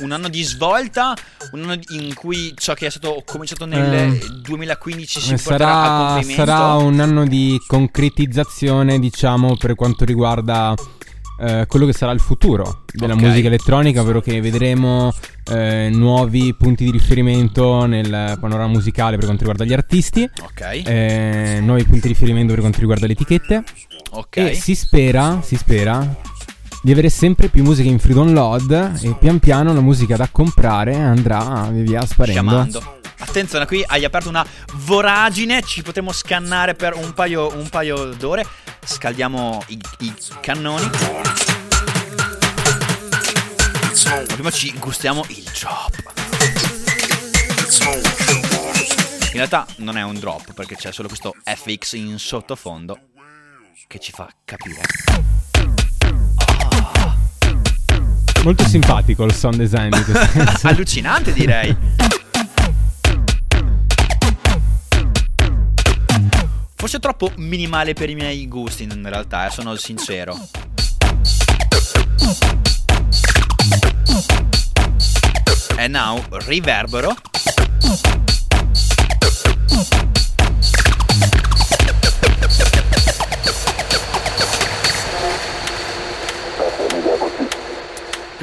Un 0.00 0.10
anno 0.12 0.28
di 0.28 0.42
svolta, 0.42 1.14
un 1.52 1.62
anno 1.62 1.78
in 1.90 2.12
cui 2.14 2.52
ciò 2.56 2.74
che 2.74 2.86
è 2.86 2.90
stato 2.90 3.22
cominciato 3.24 3.64
nel 3.64 3.94
Eh, 3.94 4.20
2015 4.42 5.20
si 5.20 5.32
Eh, 5.32 5.38
porterà 5.38 6.16
a 6.16 6.22
Sarà, 6.22 6.34
sarà 6.34 6.74
un 6.74 7.00
anno 7.00 7.26
di 7.26 7.58
concretizzazione, 7.66 8.98
diciamo, 8.98 9.56
per 9.56 9.74
quanto 9.74 10.04
riguarda 10.04 10.74
eh, 11.40 11.64
quello 11.66 11.86
che 11.86 11.92
sarà 11.92 12.12
il 12.12 12.20
futuro 12.20 12.82
della 12.92 13.14
Ok. 13.14 13.20
musica 13.20 13.46
elettronica, 13.48 14.00
ovvero 14.00 14.20
che 14.20 14.40
vedremo 14.40 15.12
eh, 15.50 15.90
nuovi 15.92 16.54
punti 16.54 16.84
di 16.84 16.90
riferimento 16.90 17.86
nel 17.86 18.36
panorama 18.40 18.68
musicale 18.68 19.16
per 19.16 19.24
quanto 19.26 19.44
riguarda 19.44 19.64
gli 19.64 19.72
artisti, 19.72 20.22
Ok, 20.22 20.82
eh, 20.84 21.58
nuovi 21.62 21.84
punti 21.84 22.02
di 22.02 22.08
riferimento 22.08 22.52
per 22.52 22.60
quanto 22.60 22.78
riguarda 22.80 23.06
le 23.06 23.12
etichette 23.12 23.62
ok. 24.10 24.36
e 24.36 24.54
si 24.54 24.74
spera, 24.74 25.40
si 25.42 25.56
spera 25.56 26.32
di 26.82 26.92
avere 26.92 27.08
sempre 27.08 27.48
più 27.48 27.62
musica 27.62 27.88
in 27.88 27.98
free 27.98 28.14
download 28.14 28.98
e 29.02 29.14
pian 29.18 29.38
piano 29.38 29.72
la 29.72 29.80
musica 29.80 30.16
da 30.16 30.28
comprare 30.30 30.94
andrà 30.94 31.68
via 31.70 31.82
via 31.82 32.04
sparendo. 32.06 32.40
Chiamando. 32.40 32.98
Attenzione, 33.16 33.64
qui 33.64 33.82
hai 33.86 34.04
aperto 34.04 34.28
una 34.28 34.44
voragine, 34.80 35.62
ci 35.62 35.82
potremo 35.82 36.12
scannare 36.12 36.74
per 36.74 36.94
un 36.94 37.14
paio, 37.14 37.56
un 37.56 37.68
paio 37.70 38.06
d'ore. 38.18 38.44
Scaldiamo 38.84 39.62
i, 39.68 39.78
i 40.00 40.14
cannoni. 40.40 40.90
Ma 44.06 44.22
prima 44.26 44.50
ci 44.50 44.72
gustiamo 44.78 45.24
il 45.28 45.44
drop. 45.58 46.12
In 49.32 49.40
realtà 49.40 49.66
non 49.78 49.96
è 49.96 50.02
un 50.02 50.18
drop 50.18 50.52
perché 50.52 50.76
c'è 50.76 50.92
solo 50.92 51.08
questo 51.08 51.34
FX 51.44 51.94
in 51.94 52.18
sottofondo 52.18 52.98
che 53.86 53.98
ci 53.98 54.12
fa 54.12 54.28
capire. 54.44 54.80
Molto 58.44 58.68
simpatico 58.68 59.24
il 59.24 59.34
sound 59.34 59.56
design 59.56 59.94
di 59.94 60.02
questo. 60.04 60.68
Allucinante 60.68 61.32
direi. 61.32 61.74
Forse 66.84 67.00
troppo 67.00 67.32
minimale 67.36 67.94
per 67.94 68.10
i 68.10 68.14
miei 68.14 68.46
gusti 68.46 68.82
in 68.82 69.08
realtà, 69.08 69.46
eh, 69.46 69.50
sono 69.50 69.74
sincero. 69.74 70.38
E 75.78 75.88
now 75.88 76.22
riverbero. 76.44 77.16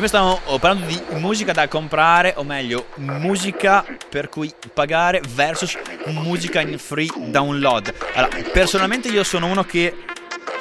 Prima 0.02 0.18
stavamo 0.18 0.58
parlando 0.58 0.88
di 0.88 1.00
musica 1.20 1.52
da 1.52 1.68
comprare, 1.68 2.34
o 2.38 2.44
meglio, 2.44 2.88
musica 2.96 3.86
per 4.10 4.30
cui 4.30 4.52
pagare 4.74 5.22
versus 5.36 5.78
musica 6.06 6.60
in 6.60 6.80
free 6.80 7.08
download. 7.28 7.94
Allora, 8.16 8.36
personalmente 8.52 9.10
io 9.10 9.24
sono 9.24 9.46
uno 9.46 9.64
che 9.64 9.96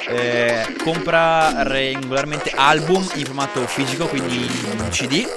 eh, 0.09 0.75
compra 0.83 1.63
regolarmente 1.63 2.51
album 2.55 3.03
in 3.15 3.25
formato 3.25 3.65
fisico, 3.65 4.05
quindi 4.05 4.43
in 4.43 4.89
CD. 4.91 5.27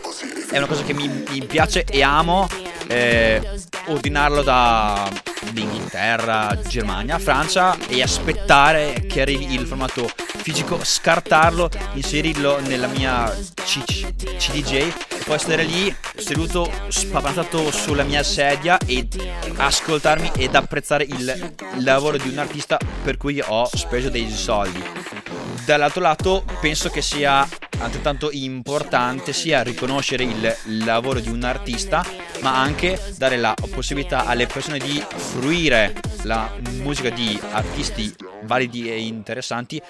È 0.51 0.59
una 0.59 0.67
cosa 0.67 0.83
che 0.83 0.93
mi, 0.93 1.09
mi 1.31 1.47
piace 1.47 1.85
e 1.85 2.03
amo 2.03 2.47
eh, 2.89 3.41
ordinarlo 3.87 4.43
da 4.43 5.11
Inghilterra, 5.55 6.59
Germania, 6.66 7.18
Francia 7.18 7.76
e 7.89 8.03
aspettare 8.03 9.05
che 9.07 9.20
arrivi 9.20 9.55
il 9.55 9.66
formato 9.66 10.09
fisico, 10.16 10.78
scartarlo, 10.82 11.70
inserirlo 11.95 12.61
nella 12.61 12.87
mia 12.87 13.35
C- 13.64 14.14
CDJ 14.37 14.72
e 14.72 14.95
poi 15.24 15.39
stare 15.39 15.62
lì 15.62 15.95
seduto 16.16 16.70
spapantato 16.89 17.70
sulla 17.70 18.03
mia 18.03 18.22
sedia 18.22 18.78
e 18.85 19.07
ascoltarmi 19.57 20.32
ed 20.37 20.55
apprezzare 20.55 21.05
il 21.05 21.55
lavoro 21.78 22.16
di 22.16 22.28
un 22.28 22.39
artista 22.39 22.78
per 23.03 23.16
cui 23.16 23.43
ho 23.45 23.68
speso 23.72 24.11
dei 24.11 24.30
soldi. 24.30 24.82
Dall'altro 25.64 26.03
lato 26.03 26.45
penso 26.61 26.91
che 26.91 27.01
sia 27.01 27.47
altrettanto 27.79 28.31
importante 28.33 29.33
sia 29.33 29.62
riconoscere 29.62 30.25
il 30.25 30.57
lavoro 30.85 31.20
di 31.20 31.29
un 31.29 31.43
artista 31.43 32.05
ma 32.41 32.61
anche 32.61 32.99
dare 33.16 33.37
la 33.37 33.55
possibilità 33.72 34.27
alle 34.27 34.47
persone 34.47 34.79
di 34.79 35.03
fruire 35.14 35.95
la 36.22 36.51
musica 36.83 37.11
di 37.11 37.39
artisti 37.53 38.14
validi 38.43 38.91
e 38.91 39.01
interessanti 39.01 39.81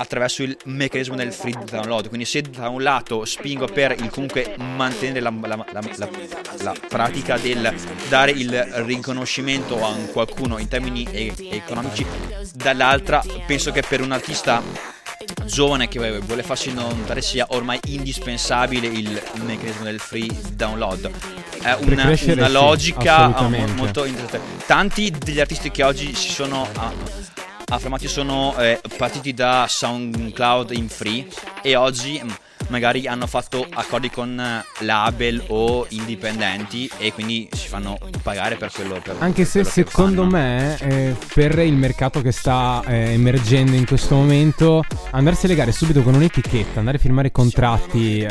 attraverso 0.00 0.44
il 0.44 0.56
meccanismo 0.66 1.16
del 1.16 1.32
free 1.32 1.56
download. 1.68 2.06
Quindi 2.06 2.24
se 2.24 2.40
da 2.42 2.68
un 2.68 2.82
lato 2.84 3.24
spingo 3.24 3.66
per 3.66 3.96
il 3.98 4.10
comunque 4.10 4.54
mantenere 4.58 5.18
la, 5.18 5.34
la- 5.40 5.66
la- 5.72 6.08
la- 6.60 6.74
pratica 6.88 7.36
del 7.36 7.74
dare 8.08 8.30
il 8.30 8.56
riconoscimento 8.86 9.84
a 9.84 9.88
un 9.88 10.08
qualcuno 10.12 10.58
in 10.58 10.68
termini 10.68 11.04
e- 11.10 11.34
economici, 11.50 12.06
dall'altra 12.54 13.24
penso 13.46 13.72
che 13.72 13.82
per 13.82 14.00
un 14.00 14.12
artista 14.12 14.62
giovane 15.44 15.88
che 15.88 16.20
vuole 16.20 16.42
farsi 16.42 16.72
notare 16.72 17.22
sia 17.22 17.46
ormai 17.50 17.78
indispensabile 17.86 18.86
il 18.86 19.22
meccanismo 19.44 19.84
del 19.84 19.98
free 19.98 20.28
download. 20.52 21.10
È 21.60 21.76
una, 21.80 22.04
una 22.04 22.16
sì, 22.16 22.34
logica 22.50 23.16
ah, 23.16 23.24
assolutamente. 23.24 23.72
molto 23.72 24.04
interessante. 24.04 24.64
Tanti 24.66 25.10
degli 25.10 25.40
artisti 25.40 25.70
che 25.70 25.82
oggi 25.82 26.14
si 26.14 26.30
sono 26.30 26.68
ah, 26.74 26.92
affermati 27.66 28.08
sono 28.08 28.56
eh, 28.58 28.80
partiti 28.96 29.34
da 29.34 29.66
SoundCloud 29.68 30.70
in 30.72 30.88
free 30.88 31.26
e 31.62 31.74
oggi 31.76 32.20
mm, 32.22 32.28
magari 32.68 33.06
hanno 33.06 33.26
fatto 33.26 33.66
accordi 33.70 34.10
con 34.10 34.38
eh, 34.38 34.84
label 34.84 35.42
o 35.48 35.86
indipendenti 35.90 36.90
e 36.98 37.12
quindi 37.12 37.48
si 37.52 37.68
fanno 37.68 37.98
pagare 38.22 38.56
per 38.56 38.70
quello 38.72 39.00
per 39.02 39.16
Anche 39.20 39.44
se 39.44 39.64
secondo 39.64 40.24
me, 40.24 40.76
eh, 40.80 41.14
per 41.34 41.58
il 41.60 41.74
mercato 41.74 42.20
che 42.20 42.32
sta 42.32 42.82
eh, 42.86 43.12
emergendo 43.12 43.74
in 43.76 43.86
questo 43.86 44.14
momento, 44.16 44.82
andarsi 45.10 45.46
a 45.46 45.48
legare 45.48 45.72
subito 45.72 46.02
con 46.02 46.14
un'etichetta, 46.14 46.78
andare 46.78 46.96
a 46.98 47.00
firmare 47.00 47.30
contratti 47.32 48.20
eh, 48.20 48.28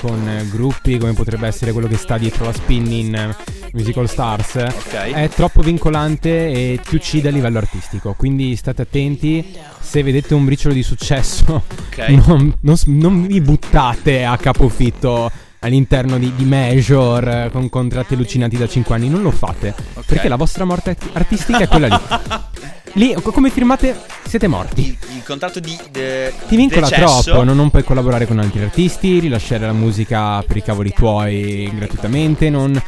con 0.00 0.48
gruppi 0.50 0.98
come 0.98 1.12
potrebbe 1.12 1.46
essere 1.46 1.72
quello 1.72 1.88
che 1.88 1.96
sta 1.96 2.18
dietro 2.18 2.44
la 2.44 2.52
spin 2.52 2.86
in 2.90 3.14
eh, 3.14 3.36
Musical 3.72 4.08
Stars, 4.08 4.54
Ok. 4.54 4.94
è 5.12 5.28
troppo 5.28 5.60
vincolante 5.60 6.28
e 6.50 6.80
ti 6.86 6.94
uccide 6.94 7.28
a 7.28 7.30
livello 7.30 7.58
artistico. 7.58 8.14
Quindi 8.14 8.56
state 8.56 8.82
attenti, 8.82 9.44
se 9.80 10.02
vedete 10.02 10.32
un 10.34 10.44
briciolo 10.46 10.72
di 10.72 10.82
successo, 10.82 11.62
Ok. 11.88 12.08
non, 12.26 12.54
non 12.60 12.76
non 12.86 13.26
vi 13.26 13.40
buttate 13.40 13.65
a 13.74 14.36
capofitto 14.38 15.30
all'interno 15.60 16.18
di, 16.18 16.32
di 16.36 16.44
major 16.44 17.26
eh, 17.28 17.48
con 17.50 17.68
contratti 17.68 18.14
allucinanti 18.14 18.56
da 18.56 18.68
5 18.68 18.94
anni, 18.94 19.08
non 19.08 19.22
lo 19.22 19.30
fate. 19.30 19.74
Ok. 19.94 20.04
Perché 20.06 20.28
la 20.28 20.36
vostra 20.36 20.64
morte 20.64 20.90
art- 20.90 21.08
artistica 21.12 21.58
è 21.58 21.68
quella 21.68 21.86
lì. 21.88 21.98
Lì, 22.96 23.12
co- 23.20 23.30
come 23.30 23.50
firmate, 23.50 23.94
siete 24.26 24.46
morti. 24.46 24.86
il, 24.86 24.96
il 25.16 25.22
contratto 25.22 25.60
di 25.60 25.76
de- 25.90 26.32
Ti 26.48 26.56
vincola 26.56 26.88
decesso- 26.88 27.22
troppo, 27.24 27.44
non, 27.44 27.54
non 27.56 27.68
puoi 27.68 27.84
collaborare 27.84 28.26
con 28.26 28.38
altri 28.38 28.62
artisti, 28.62 29.18
rilasciare 29.18 29.66
la 29.66 29.74
musica 29.74 30.40
per 30.42 30.56
i 30.56 30.62
cavoli 30.62 30.92
tuoi 30.94 31.70
gratuitamente, 31.74 32.48
non, 32.48 32.80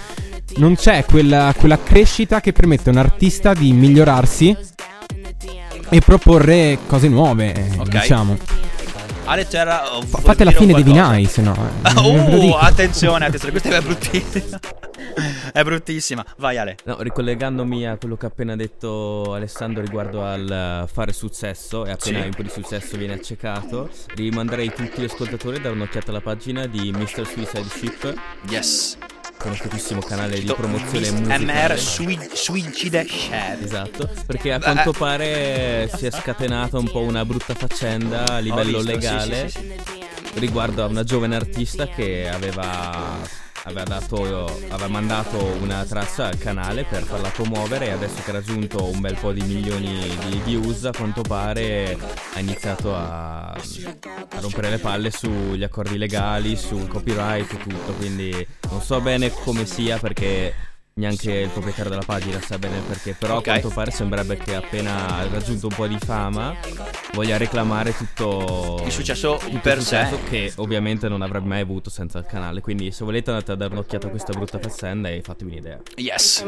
non 0.57 0.77
c'è 0.77 1.05
quella, 1.05 1.53
quella 1.59 1.83
crescita 1.83 2.41
che 2.41 2.53
permette 2.55 2.89
a 2.89 2.93
un 2.93 2.99
artista 3.01 3.53
di 3.53 3.71
migliorarsi 3.73 4.57
e 5.91 6.01
proporre 6.01 6.79
cose 6.87 7.09
nuove, 7.09 7.53
eh, 7.55 7.71
Ok. 7.79 7.89
diciamo. 7.89 8.37
Ale 9.29 9.47
c'era 9.47 9.95
oh, 9.97 10.01
vuol 10.01 10.23
fate 10.23 10.43
la 10.45 10.51
fine 10.53 10.73
di 10.73 10.83
qualcosa? 10.83 11.09
Vinai, 11.11 11.25
se 11.27 11.43
no. 11.43 11.55
eh. 11.85 11.93
Oh, 12.01 12.57
attenzione, 12.57 13.27
attenzione, 13.27 13.51
questa 13.61 13.77
è 13.77 13.81
bruttissima. 13.83 14.59
è 15.53 15.63
bruttissima. 15.63 16.25
Vai 16.39 16.57
Ale. 16.57 16.77
No, 16.85 16.97
ricollegandomi 17.01 17.87
a 17.87 17.97
quello 17.99 18.17
che 18.17 18.25
ha 18.25 18.29
appena 18.29 18.57
detto 18.57 19.35
Alessandro 19.35 19.83
riguardo 19.83 20.25
al 20.25 20.85
eh, 20.85 20.89
fare 20.91 21.13
successo, 21.13 21.85
e 21.85 21.91
appena 21.91 22.21
Sì. 22.21 22.25
un 22.27 22.33
po' 22.35 22.43
di 22.43 22.49
successo 22.49 22.97
viene 22.97 23.13
accecato, 23.15 23.91
rimanderei 24.15 24.73
tutti 24.73 25.01
gli 25.03 25.05
ascoltatori 25.05 25.57
a 25.57 25.61
dare 25.61 25.75
un'occhiata 25.75 26.11
alla 26.11 26.21
pagina 26.23 26.67
di 26.67 26.91
Mr. 26.91 27.27
Suicide 27.27 27.69
Ship, 27.69 28.15
Yes. 28.49 28.97
Conosciutissimo 29.39 30.01
canale 30.01 30.39
di 30.41 30.53
promozione 30.53 31.11
musicale. 31.11 31.45
MR 31.45 31.79
Sui- 31.79 32.29
Suicide 32.33 33.07
Shed. 33.09 33.63
Esatto, 33.63 34.11
perché 34.27 34.53
a 34.53 34.61
quanto 34.61 34.93
pare 34.93 35.91
si 35.95 36.07
è 36.07 36.11
scatenata 36.11 36.79
un 36.79 36.91
po' 36.91 37.01
una 37.01 37.25
brutta 37.25 37.55
faccenda 37.55 38.25
a 38.25 38.39
livello 38.39 38.79
visto, 38.79 38.81
sì, 38.81 38.87
legale 38.87 39.49
sì, 39.49 39.59
sì, 39.59 40.05
riguardo 40.35 40.83
a 40.83 40.87
una 40.87 41.05
giovane 41.05 41.37
artista 41.37 41.87
che 41.87 42.29
aveva 42.29 43.19
aveva, 43.69 43.83
dato, 43.85 44.47
aveva 44.69 44.89
mandato 44.89 45.45
una 45.61 45.85
traccia 45.85 46.27
al 46.27 46.39
canale 46.39 46.85
per 46.85 47.03
farla 47.03 47.29
promuovere 47.29 47.87
e 47.87 47.91
adesso 47.91 48.23
che 48.25 48.31
ha 48.31 48.35
raggiunto 48.35 48.85
un 48.85 49.01
bel 49.01 49.17
po' 49.17 49.33
di 49.33 49.43
milioni 49.43 50.17
di 50.31 50.41
views 50.45 50.85
a 50.87 50.91
quanto 50.91 51.23
pare 51.23 51.97
ha 52.35 52.41
iniziato 52.41 52.95
a, 52.95 53.51
a 53.51 54.41
rompere 54.41 54.71
le 54.71 54.79
palle 54.79 55.11
sugli 55.11 55.63
accordi 55.63 55.99
legali, 55.99 56.57
sul 56.57 56.89
copyright 56.89 57.53
e 57.53 57.57
tutto, 57.59 57.93
quindi 57.93 58.47
non 58.71 58.81
so 58.81 59.01
bene 59.01 59.31
come 59.31 59.67
sia 59.67 59.99
perché 59.99 60.55
neanche 60.99 61.33
il 61.33 61.49
proprietario 61.49 61.91
della 61.91 62.03
pagina 62.05 62.41
sa 62.41 62.59
bene 62.59 62.81
perché, 62.87 63.15
però 63.19 63.37
Ok. 63.37 63.47
a 63.49 63.51
quanto 63.53 63.69
pare 63.71 63.91
sembrerebbe 63.93 64.37
che 64.37 64.55
appena 64.57 65.17
ha 65.19 65.27
raggiunto 65.31 65.69
un 65.69 65.75
po' 65.75 65.87
di 65.87 65.97
fama 66.05 66.55
voglia 67.13 67.37
reclamare 67.37 67.97
tutto 67.97 68.83
Il 68.85 68.91
successo 68.93 69.37
tutto 69.41 69.59
per 69.61 69.79
il 69.79 69.85
sé. 69.85 70.05
successo 70.05 70.21
che 70.29 70.53
ovviamente 70.57 71.09
non 71.09 71.23
avrebbe 71.23 71.47
mai 71.47 71.61
avuto 71.61 71.89
senza 71.91 72.19
il 72.19 72.27
canale. 72.27 72.61
Quindi 72.61 72.91
se 72.91 73.05
volete 73.05 73.31
andate 73.31 73.53
a 73.53 73.55
dare 73.55 73.73
un'occhiata 73.73 74.09
a 74.09 74.11
questa 74.11 74.33
brutta 74.33 74.59
faccenda 74.59 75.09
e 75.09 75.23
fatevi 75.23 75.51
un'idea. 75.53 75.79
Yes. 75.97 76.45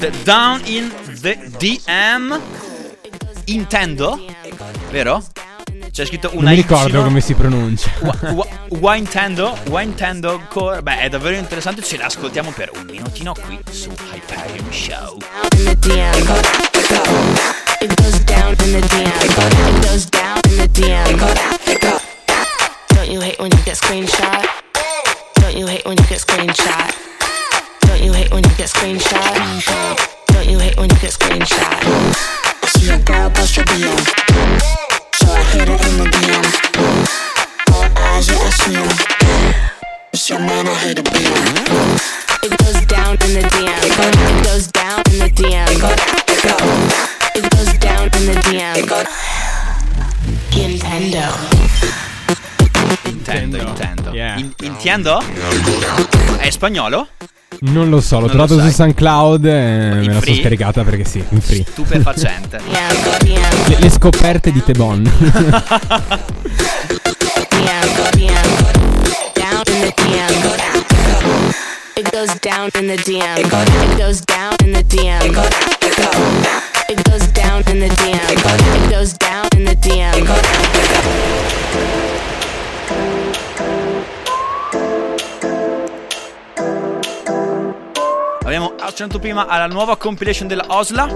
The 0.00 0.10
Down 0.24 0.60
in 0.64 0.92
the 1.20 1.36
DM. 1.58 2.40
Intendo? 3.46 4.18
Vero? 4.90 5.22
C'è 5.94 6.04
scritto 6.06 6.30
una 6.32 6.40
Non 6.42 6.50
mi 6.50 6.58
Y. 6.58 6.62
ricordo 6.62 7.02
come 7.04 7.20
si 7.20 7.34
pronuncia. 7.34 7.88
Wintendo, 8.80 9.56
Wintendo 9.68 10.40
Core. 10.48 10.82
Beh, 10.82 11.02
è 11.02 11.08
davvero 11.08 11.36
interessante. 11.36 11.82
Ce 11.84 11.96
l'ascoltiamo 11.96 12.50
per 12.50 12.70
un 12.74 12.84
minutino 12.90 13.32
qui 13.32 13.56
su 13.70 13.92
Hyperion 14.12 14.72
Show. 14.72 15.18
in 15.56 15.64
the 15.64 15.76
DM. 15.76 16.16
It 17.80 17.94
goes 17.94 18.18
down 18.24 18.56
in 18.64 18.72
the 18.72 18.80
DM. 18.88 19.22
It 19.22 19.86
goes 19.86 20.06
down 20.06 20.40
in 20.48 20.56
the 20.56 20.68
DM. 20.72 21.16
Don't 22.88 23.08
you 23.08 23.20
hate 23.20 23.38
when 23.38 23.52
you 23.52 23.62
get 23.62 23.76
screenshot? 23.76 24.44
Don't 25.34 25.56
you 25.56 25.68
hate 25.68 25.84
when 25.86 25.96
you 25.96 26.06
get 26.08 26.18
screenshot? 26.18 26.92
Don't 27.86 28.02
you 28.02 28.12
hate 28.12 28.32
when 28.32 28.42
you 28.42 28.50
get 28.56 28.68
screenshot? 28.68 29.96
Don't 30.32 30.48
you 30.48 30.58
hate 30.58 30.76
when 30.76 30.90
you 30.90 30.96
get 30.98 31.12
screenshot? 31.12 32.16
See 32.66 32.90
a 32.90 32.98
girl 32.98 33.30
post 33.30 33.54
your 33.56 33.64
DM. 33.66 34.93
All 37.72 37.84
eyes. 37.96 38.28
It's 40.12 40.28
your 40.30 40.38
man, 40.40 40.66
I 40.68 40.74
hate 40.74 40.98
BM. 41.02 41.56
It 42.44 42.52
goes 42.58 42.80
down 42.86 43.16
in 43.24 43.32
the 43.34 43.42
DM. 43.48 43.82
It 43.84 44.44
goes 44.44 44.66
down 44.68 45.02
in 45.10 45.18
the 45.18 45.30
DM. 45.30 45.68
It 47.34 47.50
goes 47.50 47.72
down 47.78 48.04
in 48.16 48.24
the 48.26 48.34
DM. 48.44 48.74
Nintendo. 50.52 51.24
Intendo, 53.04 53.56
intendo. 53.58 54.12
Yeah. 54.12 54.38
In- 54.38 54.54
intendo? 54.62 55.22
È 56.38 56.50
spagnolo? 56.50 57.08
Non 57.60 57.88
lo 57.88 58.00
so, 58.00 58.16
l'ho 58.16 58.26
Non 58.26 58.30
trovato 58.30 58.56
lo 58.56 58.62
su. 58.62 58.70
SoundCloud 58.70 59.44
e 59.46 59.50
me 59.50 60.12
la 60.12 60.20
sono 60.20 60.34
scaricata 60.36 60.82
perché 60.84 61.04
sì, 61.04 61.24
in 61.28 61.40
free. 61.40 61.64
Stupefacente. 61.68 62.60
Le, 63.66 63.76
le 63.78 63.90
scoperte 63.90 64.52
di 64.52 64.62
Tebon. 64.62 65.02
DM. 65.02 65.10
DM. 68.12 68.52
Down 69.34 69.62
in 69.68 69.80
the 69.80 69.92
DM. 69.96 70.32
It 71.96 72.10
goes 72.10 72.34
down 72.40 72.70
in 72.74 72.86
the 72.88 72.96
DM. 72.96 73.38
It 73.38 73.96
goes 73.96 74.20
down 74.20 74.54
in 74.64 74.72
the 74.72 74.82
DM. 74.82 75.22
It 76.88 77.04
goes 77.04 77.26
down 77.32 77.62
in 77.68 77.78
the 77.80 77.88
DM. 77.88 78.30
It 78.30 78.90
goes 78.90 79.12
down 79.14 79.48
in 79.56 79.64
the 79.64 79.76
DM. 79.76 81.43
Accennato 88.94 89.18
prima 89.18 89.48
alla 89.48 89.66
nuova 89.66 89.96
compilation 89.96 90.46
della 90.46 90.66
Osla. 90.68 91.08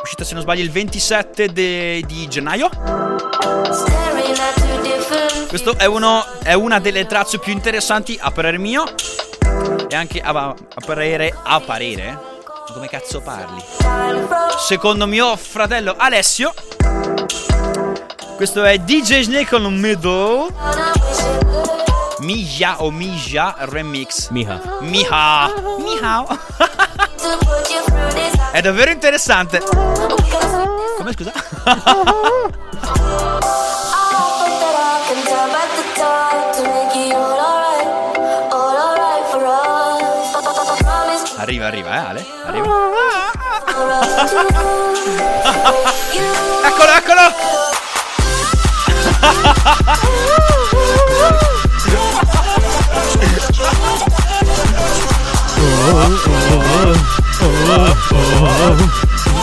Uscita 0.00 0.22
se 0.22 0.34
non 0.34 0.42
sbaglio 0.42 0.62
il 0.62 0.70
27 0.70 1.52
de- 1.52 2.00
di 2.06 2.28
gennaio. 2.28 2.70
Questo 5.48 5.76
è, 5.76 5.84
uno, 5.86 6.24
è 6.44 6.52
una 6.52 6.78
delle 6.78 7.04
tracce 7.06 7.40
più 7.40 7.52
interessanti 7.52 8.16
a 8.20 8.30
parere 8.30 8.56
mio. 8.56 8.84
E 9.88 9.96
anche 9.96 10.20
a, 10.20 10.30
a 10.30 10.54
parere. 10.86 11.36
A 11.42 11.60
parere? 11.60 12.16
Come 12.72 12.88
cazzo 12.88 13.20
parli? 13.20 13.60
Secondo 14.58 15.06
mio 15.08 15.36
fratello 15.36 15.96
Alessio. 15.98 16.54
Questo 18.36 18.62
è 18.62 18.78
DJ 18.78 19.22
Snake 19.22 19.48
con 19.48 19.74
Middle. 19.74 20.46
Mija 22.20 22.80
o 22.80 22.92
Mija 22.92 23.56
Remix. 23.58 24.28
Miha. 24.30 24.60
Miha. 24.82 25.52
Miha. 25.78 26.70
È 28.52 28.60
davvero 28.60 28.90
interessante. 28.90 29.62
Come 29.62 31.12
scusa? 31.12 31.32
Arriva, 41.36 41.66
arriva, 41.66 41.94
eh, 41.94 41.98
Ale? 41.98 42.26
Arriva. 42.46 42.66
Eccolo, 46.64 46.92
eccolo! 46.92 47.20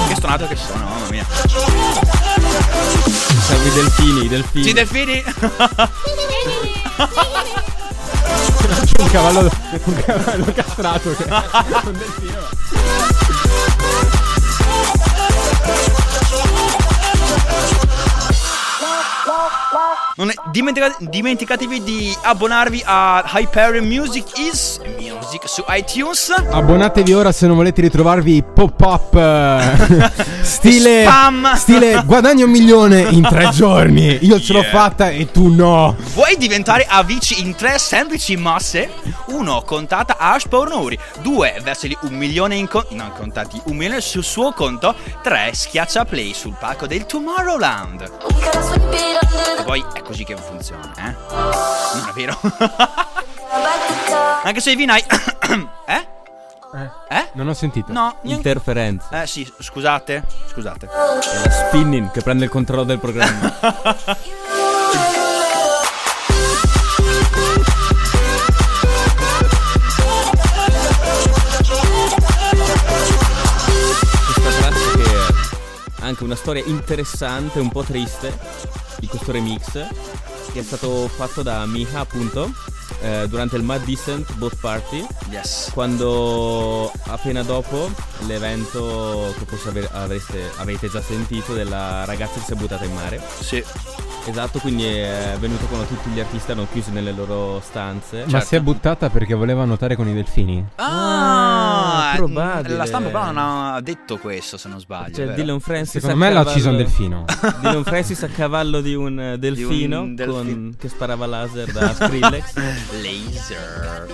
Che 0.07 0.15
stonato 0.15 0.47
che 0.47 0.55
sono, 0.55 0.85
mamma 0.85 1.09
mia. 1.09 1.25
Serve 3.41 3.67
i 3.67 3.71
delfini, 3.73 4.23
i 4.23 4.27
delfini. 4.29 4.63
Sì, 4.63 4.73
delfini! 4.73 5.23
un 8.99 9.09
cavallo, 9.11 9.49
un 9.83 10.03
cavallo 10.05 10.45
castrato 10.53 11.15
che 11.15 11.25
un 11.27 11.97
delfino. 11.97 13.48
Non 20.15 20.29
è- 20.29 20.33
dimentica- 20.51 20.95
dimenticatevi 20.99 21.83
di 21.83 22.13
abbonarvi 22.23 22.81
a 22.85 23.23
Hyperion 23.35 23.85
Music 23.85 24.37
is 24.37 24.79
Music 24.99 25.47
su 25.47 25.63
iTunes. 25.69 26.29
Abbonatevi 26.29 27.13
ora 27.13 27.31
se 27.31 27.47
non 27.47 27.55
volete 27.55 27.81
ritrovarvi 27.81 28.43
pop-up 28.43 29.15
eh, 29.15 30.11
stile 30.43 31.03
Spam. 31.03 31.55
stile 31.55 32.01
guadagno 32.05 32.45
un 32.45 32.51
milione 32.51 32.99
in 33.01 33.21
tre 33.23 33.49
giorni. 33.53 34.17
Io 34.25 34.39
ce 34.41 34.53
l'ho 34.53 34.57
Yeah. 34.59 34.71
fatta 34.71 35.09
e 35.09 35.31
tu 35.31 35.47
no. 35.47 35.95
Vuoi 36.13 36.35
diventare 36.37 36.85
avici 36.89 37.41
in 37.41 37.55
tre 37.55 37.77
semplici 37.79 38.35
mosse? 38.35 38.89
1. 39.27 39.61
Contata 39.65 40.17
Ash 40.17 40.47
Pornuri 40.49 40.99
2. 41.21 41.59
Versali 41.63 41.97
un 42.01 42.13
milione 42.15 42.55
in 42.55 42.67
conto 42.67 42.93
Non 42.95 43.11
contati 43.17 43.59
un 43.65 43.77
milione 43.77 44.01
sul 44.01 44.23
suo 44.23 44.51
conto 44.51 44.93
3. 45.23 45.51
Schiaccia 45.53 46.03
play 46.03 46.33
sul 46.33 46.55
palco 46.59 46.87
del 46.87 47.05
Tomorrowland 47.05 48.11
E 49.59 49.63
poi 49.63 49.85
è 49.93 50.01
così 50.01 50.23
che 50.23 50.35
funziona, 50.37 50.91
eh? 50.97 51.15
Non 51.31 52.07
è 52.09 52.11
vero? 52.13 52.39
Anche 54.43 54.61
se 54.61 54.71
i 54.71 54.75
vinai 54.75 55.03
Eh? 56.71 56.87
Eh? 57.09 57.29
Non 57.33 57.47
ho 57.47 57.53
sentito. 57.53 57.91
No, 57.91 58.17
niente 58.21 58.47
Interferenza. 58.49 59.23
Eh 59.23 59.27
sì, 59.27 59.51
scusate, 59.59 60.23
scusate 60.49 60.85
È 60.85 61.43
la 61.43 61.49
spinning 61.51 62.11
che 62.11 62.21
prende 62.21 62.43
il 62.45 62.51
controllo 62.51 62.83
del 62.83 62.99
programma. 62.99 63.55
Questa 74.33 74.51
traccia 74.59 74.91
che 74.95 76.01
ha 76.01 76.05
anche 76.05 76.23
una 76.23 76.35
storia 76.35 76.63
interessante, 76.65 77.59
un 77.59 77.69
po' 77.69 77.83
triste, 77.83 78.37
di 78.99 79.07
questo 79.07 79.31
remix, 79.31 79.71
che 80.51 80.59
è 80.59 80.63
stato 80.63 81.07
fatto 81.07 81.41
da 81.41 81.65
Miha 81.65 81.99
appunto 81.99 82.51
eh, 83.01 83.27
durante 83.27 83.55
il 83.55 83.63
Mad 83.63 83.83
Decent 83.85 84.33
Boat 84.35 84.55
Party 84.59 85.05
Yes 85.29 85.71
quando 85.73 86.91
appena 87.07 87.43
dopo 87.43 87.89
l'evento 88.27 89.33
che 89.37 89.45
forse 89.45 89.69
ave- 89.69 89.89
avreste, 89.91 90.51
avete 90.57 90.89
già 90.89 91.01
sentito 91.01 91.53
della 91.53 92.05
ragazza 92.05 92.39
che 92.39 92.45
si 92.45 92.53
è 92.53 92.55
buttata 92.55 92.85
in 92.85 92.93
mare 92.93 93.21
Sì 93.39 93.63
Esatto, 94.25 94.59
quindi 94.59 94.85
è 94.85 95.35
venuto 95.39 95.65
quando 95.65 95.87
tutti 95.87 96.09
gli 96.09 96.19
artisti 96.19 96.51
erano 96.51 96.67
chiusi 96.71 96.91
nelle 96.91 97.13
loro 97.13 97.59
stanze. 97.61 98.25
Ma 98.27 98.41
si 98.41 98.55
è 98.55 98.59
buttata 98.59 99.09
perché 99.09 99.33
voleva 99.33 99.63
nuotare 99.63 99.95
con 99.95 100.07
i 100.07 100.13
delfini. 100.13 100.63
Ah, 100.75 102.11
Ah, 102.11 102.15
probabile. 102.15 102.75
La 102.75 102.85
stampa 102.85 103.07
però 103.09 103.25
non 103.31 103.37
ha 103.37 103.81
detto 103.81 104.17
questo, 104.17 104.57
se 104.57 104.67
non 104.69 104.79
sbaglio. 104.79 105.15
Cioè? 105.15 105.33
Dylan 105.33 105.59
Francis 105.59 106.01
Secondo 106.01 106.15
a 106.15 106.17
me 106.17 106.25
l'ha 106.27 106.43
cavallo- 106.43 106.49
ucciso 106.51 106.69
un 106.69 106.77
delfino. 106.77 107.25
Dylan 107.61 107.83
Francis 107.83 108.23
a 108.23 108.27
cavallo 108.27 108.81
di 108.81 108.93
un 108.93 109.19
eh, 109.19 109.37
delfino, 109.39 110.01
Di 110.01 110.07
un 110.09 110.15
delfino. 110.15 110.35
con- 110.43 110.75
che 110.77 110.89
sparava 110.89 111.25
laser 111.25 111.71
da 111.71 111.93
Skrillex. 111.95 112.53
Laser. 113.01 114.07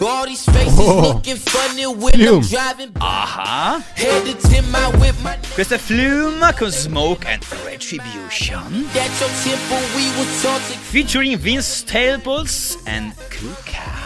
All 0.00 0.26
these 0.26 0.44
faces 0.44 0.78
Oh. 0.78 1.12
looking 1.14 1.36
funny 1.36 1.86
when 1.86 2.14
I'm 2.14 2.20
Flume. 2.20 2.42
driving. 2.48 2.90
Ah. 3.00 3.80
Head 3.94 4.24
to 4.26 4.48
Tim 4.48 4.74
out 4.74 4.94
with 4.98 5.16
my 5.22 5.36
Questo 5.54 5.74
è 5.74 5.78
Flume 5.78 6.52
con 6.58 6.70
Smoke 6.72 7.26
and 7.28 7.44
Retribution. 7.64 8.88
at 8.94 9.10
your 9.20 9.30
temple. 9.44 9.78
We 9.94 10.10
were 10.18 10.26
taught 10.42 10.60
to 10.68 10.78
Featuring 10.90 11.36
Vince 11.38 11.66
Staples 11.68 12.78
and 12.86 13.12
Kuka. 13.30 14.01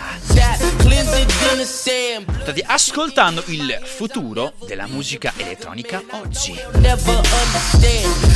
State 2.42 2.62
ascoltando 2.64 3.42
il 3.46 3.80
futuro 3.82 4.52
della 4.66 4.86
musica 4.86 5.32
elettronica 5.36 6.02
oggi. 6.10 6.58
Never 6.74 7.20
understand, 7.44 8.26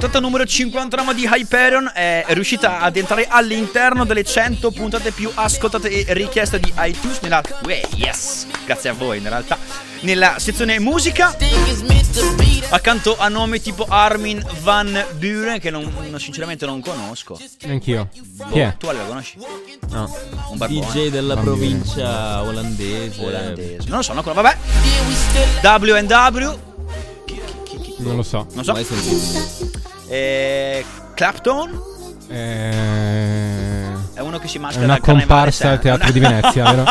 puntata 0.00 0.18
numero 0.18 0.46
59 0.46 1.14
di 1.14 1.28
Hyperion 1.30 1.90
è 1.92 2.24
riuscita 2.28 2.80
ad 2.80 2.96
entrare 2.96 3.26
all'interno 3.28 4.06
delle 4.06 4.24
100 4.24 4.70
puntate 4.70 5.10
più 5.10 5.30
ascoltate 5.34 6.06
e 6.06 6.14
richieste 6.14 6.58
di 6.58 6.72
iTunes 6.78 7.18
nella 7.20 7.42
Uè, 7.64 7.82
yes, 7.96 8.46
grazie 8.64 8.88
a 8.88 8.92
voi 8.94 9.18
in 9.18 9.28
realtà 9.28 9.58
nella 10.00 10.36
sezione 10.38 10.80
musica 10.80 11.36
accanto 12.70 13.18
a 13.18 13.28
nomi 13.28 13.60
tipo 13.60 13.84
Armin 13.86 14.42
Van 14.62 15.04
Buren 15.18 15.58
che 15.60 15.68
non, 15.68 15.92
non- 16.08 16.18
sinceramente 16.18 16.64
non 16.64 16.80
conosco. 16.80 17.38
Anch'io. 17.66 18.08
Boh, 18.36 18.48
Chi 18.52 18.58
è? 18.60 18.74
Tu 18.78 18.90
lo 18.90 19.04
conosci? 19.06 19.36
No. 19.90 20.10
Un 20.48 20.56
barbone 20.56 20.80
DJ 20.86 21.08
della 21.10 21.34
Bambino. 21.34 21.56
provincia 21.56 22.40
olandese. 22.42 23.22
olandese. 23.22 23.88
Non 23.88 23.98
lo 23.98 24.02
so, 24.02 24.14
no, 24.14 24.22
vabbè. 24.22 24.56
Yeah, 25.62 25.76
W&W, 25.76 26.58
Non 27.98 28.16
lo 28.16 28.22
so. 28.22 28.46
non 28.54 28.64
so. 28.64 29.88
Eh, 30.12 30.84
Clapton 31.14 31.80
Eh... 32.26 32.72
è 34.14 34.18
uno 34.20 34.38
che 34.40 34.48
si 34.48 34.56
È 34.56 34.60
maschera 34.60 34.84
una 34.84 34.94
al 34.94 35.00
carnevale 35.00 35.26
comparsa 35.26 35.70
al 35.70 35.78
teatro 35.78 36.10
di 36.10 36.18
Venezia, 36.18 36.64
vero? 36.72 36.84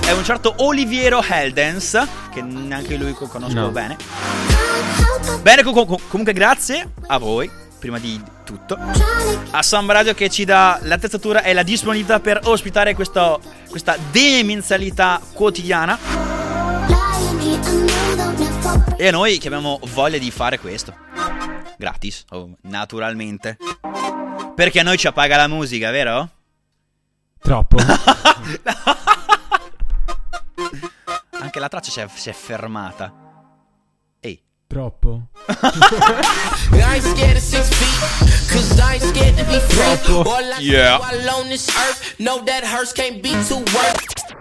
È 0.00 0.10
un 0.12 0.24
certo 0.24 0.54
Oliviero 0.58 1.22
Heldens, 1.22 2.04
che 2.32 2.42
neanche 2.42 2.96
lui 2.96 3.12
co- 3.12 3.28
conosco 3.28 3.60
No. 3.60 3.70
bene. 3.70 3.96
Bene, 5.42 5.62
co- 5.62 5.72
co- 5.72 6.00
comunque 6.08 6.32
grazie 6.32 6.90
a 7.06 7.18
voi, 7.18 7.48
prima 7.78 7.98
di 8.00 8.20
tutto. 8.44 8.76
A 9.50 9.62
Samba 9.62 9.92
Radio 9.92 10.14
che 10.14 10.28
ci 10.28 10.44
dà 10.44 10.80
l'attrezzatura 10.82 11.42
e 11.42 11.52
la 11.52 11.62
disponibilità 11.62 12.18
per 12.18 12.40
ospitare 12.44 12.94
questo- 12.96 13.40
questa 13.68 13.96
demenzialità 14.10 15.20
quotidiana. 15.32 15.96
E 18.96 19.08
a 19.08 19.10
noi 19.12 19.38
che 19.38 19.46
abbiamo 19.46 19.78
voglia 19.92 20.18
di 20.18 20.30
fare 20.32 20.58
questo. 20.58 20.94
Gratis, 21.76 22.24
oh, 22.30 22.56
naturalmente. 22.62 23.56
Perché 24.54 24.80
a 24.80 24.82
noi 24.82 24.96
ci 24.96 25.06
appaga 25.06 25.36
la 25.36 25.48
musica, 25.48 25.90
vero? 25.90 26.30
Troppo. 27.38 27.76
Anche 31.38 31.58
la 31.60 31.68
traccia 31.68 31.90
si 31.90 32.00
è, 32.00 32.08
si 32.14 32.30
è 32.30 32.32
fermata. 32.32 33.12
Ehi. 34.20 34.42
Troppo. 34.66 35.28
I 36.72 37.00
Yeah. 40.58 40.98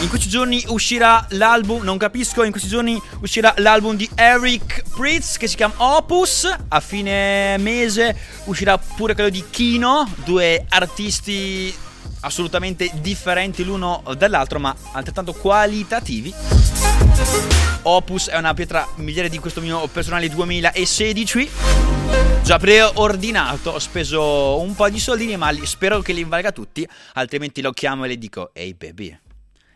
In 0.00 0.08
questi 0.08 0.28
giorni 0.28 0.64
uscirà 0.68 1.26
l'album, 1.30 1.82
non 1.82 1.98
capisco, 1.98 2.42
in 2.42 2.50
questi 2.50 2.68
giorni 2.68 3.00
uscirà 3.20 3.52
l'album 3.58 3.96
di 3.96 4.08
Eric 4.14 4.84
Pritz 4.94 5.36
che 5.36 5.46
si 5.46 5.56
chiama 5.56 5.74
Opus. 5.76 6.50
A 6.68 6.80
fine 6.80 7.58
mese 7.58 8.16
uscirà 8.44 8.78
pure 8.78 9.12
quello 9.12 9.28
di 9.28 9.44
Kino, 9.50 10.10
due 10.24 10.64
artisti 10.70 11.74
assolutamente 12.20 12.90
differenti 12.94 13.62
l'uno 13.62 14.02
dall'altro, 14.16 14.58
ma 14.58 14.74
altrettanto 14.92 15.34
qualitativi. 15.34 16.32
Opus 17.82 18.28
è 18.28 18.38
una 18.38 18.54
pietra 18.54 18.86
miliare 18.96 19.28
di 19.28 19.38
questo 19.38 19.60
mio 19.60 19.86
personale 19.88 20.30
2016. 20.30 21.50
Già 22.42 22.58
preordinato, 22.58 23.72
ho 23.72 23.78
speso 23.78 24.58
un 24.60 24.74
po' 24.74 24.88
di 24.88 24.98
soldini, 24.98 25.36
ma 25.36 25.54
spero 25.64 26.00
che 26.00 26.14
li 26.14 26.24
valga 26.24 26.52
tutti, 26.52 26.88
altrimenti 27.14 27.60
lo 27.60 27.72
chiamo 27.72 28.06
e 28.06 28.08
le 28.08 28.16
dico, 28.16 28.50
ehi 28.54 28.72
baby. 28.72 29.18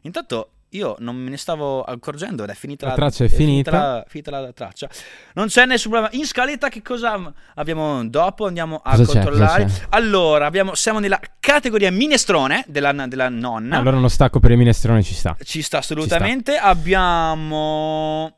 Intanto 0.04 0.48
io 0.74 0.96
non 0.98 1.14
me 1.14 1.30
ne 1.30 1.36
stavo 1.36 1.82
accorgendo 1.84 2.42
ed 2.42 2.50
è 2.50 2.54
finita 2.54 2.84
La 2.86 2.90
la, 2.92 2.96
traccia 2.96 3.22
è 3.24 3.28
finita. 3.28 3.70
la, 3.70 4.04
finita 4.08 4.30
la 4.32 4.52
traccia. 4.52 4.88
Non 5.34 5.46
c'è 5.46 5.66
nessun 5.66 5.92
problema. 5.92 6.12
In 6.16 6.26
scaletta 6.26 6.68
che 6.68 6.82
cosa 6.82 7.32
abbiamo 7.54 8.04
dopo? 8.08 8.46
Andiamo 8.46 8.80
a 8.82 8.96
Cosa 8.96 9.12
controllare. 9.12 9.66
C'è? 9.66 9.86
Allora, 9.90 10.46
abbiamo- 10.46 10.74
siamo 10.74 10.98
nella 10.98 11.20
categoria 11.38 11.92
minestrone 11.92 12.64
della, 12.66 12.92
della 13.06 13.28
nonna. 13.28 13.78
Allora 13.78 13.96
uno 13.96 14.08
stacco 14.08 14.40
per 14.40 14.50
il 14.50 14.56
minestrone 14.58 15.02
ci 15.04 15.14
sta. 15.14 15.36
Ci 15.44 15.62
sta 15.62 15.78
assolutamente. 15.78 16.56
Abbiamo 16.56 18.32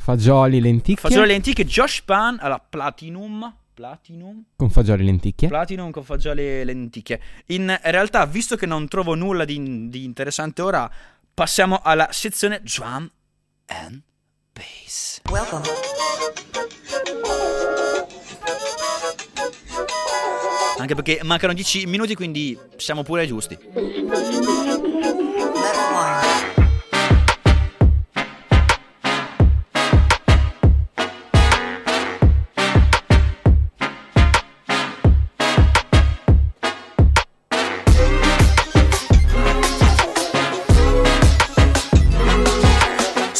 Fagioli, 0.00 0.60
lenticchie. 0.60 1.08
fagioli 1.08 1.26
lenticchie, 1.28 1.64
Josh 1.66 2.02
Pan, 2.02 2.38
allora 2.40 2.62
Platinum, 2.68 3.52
Platinum, 3.74 4.44
Con 4.54 4.70
fagioli 4.70 5.02
e 5.02 5.04
lenticchie. 5.04 5.48
Platinum 5.48 5.90
con 5.90 6.04
fagioli 6.04 6.42
e 6.42 6.64
lenticchie. 6.64 7.20
In 7.46 7.76
realtà, 7.82 8.24
visto 8.24 8.54
che 8.54 8.66
non 8.66 8.86
trovo 8.86 9.14
nulla 9.14 9.44
di, 9.44 9.88
di 9.88 10.04
interessante 10.04 10.62
ora, 10.62 10.88
passiamo 11.34 11.80
alla 11.82 12.08
sezione 12.12 12.62
drum 12.62 13.10
and 13.66 14.00
bass. 14.52 15.20
Anche 20.78 20.94
perché 20.94 21.20
mancano 21.24 21.52
10 21.52 21.86
minuti, 21.86 22.14
quindi 22.14 22.56
siamo 22.76 23.02
pure 23.02 23.26
giusti. 23.26 23.58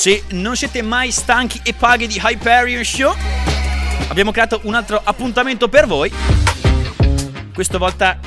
Se 0.05 0.23
non 0.33 0.55
siete 0.55 0.83
mai 0.83 1.11
stanchi 1.11 1.63
e 1.65 1.73
paghi 1.73 2.07
di 2.07 2.21
Hyperion 2.23 2.85
Show, 2.85 3.15
abbiamo 4.09 4.33
creato 4.33 4.61
un 4.65 4.75
altro 4.75 5.01
appuntamento 5.03 5.71
per 5.71 5.87
voi. 5.87 6.13
Questa 7.55 7.79
volta 7.79 8.19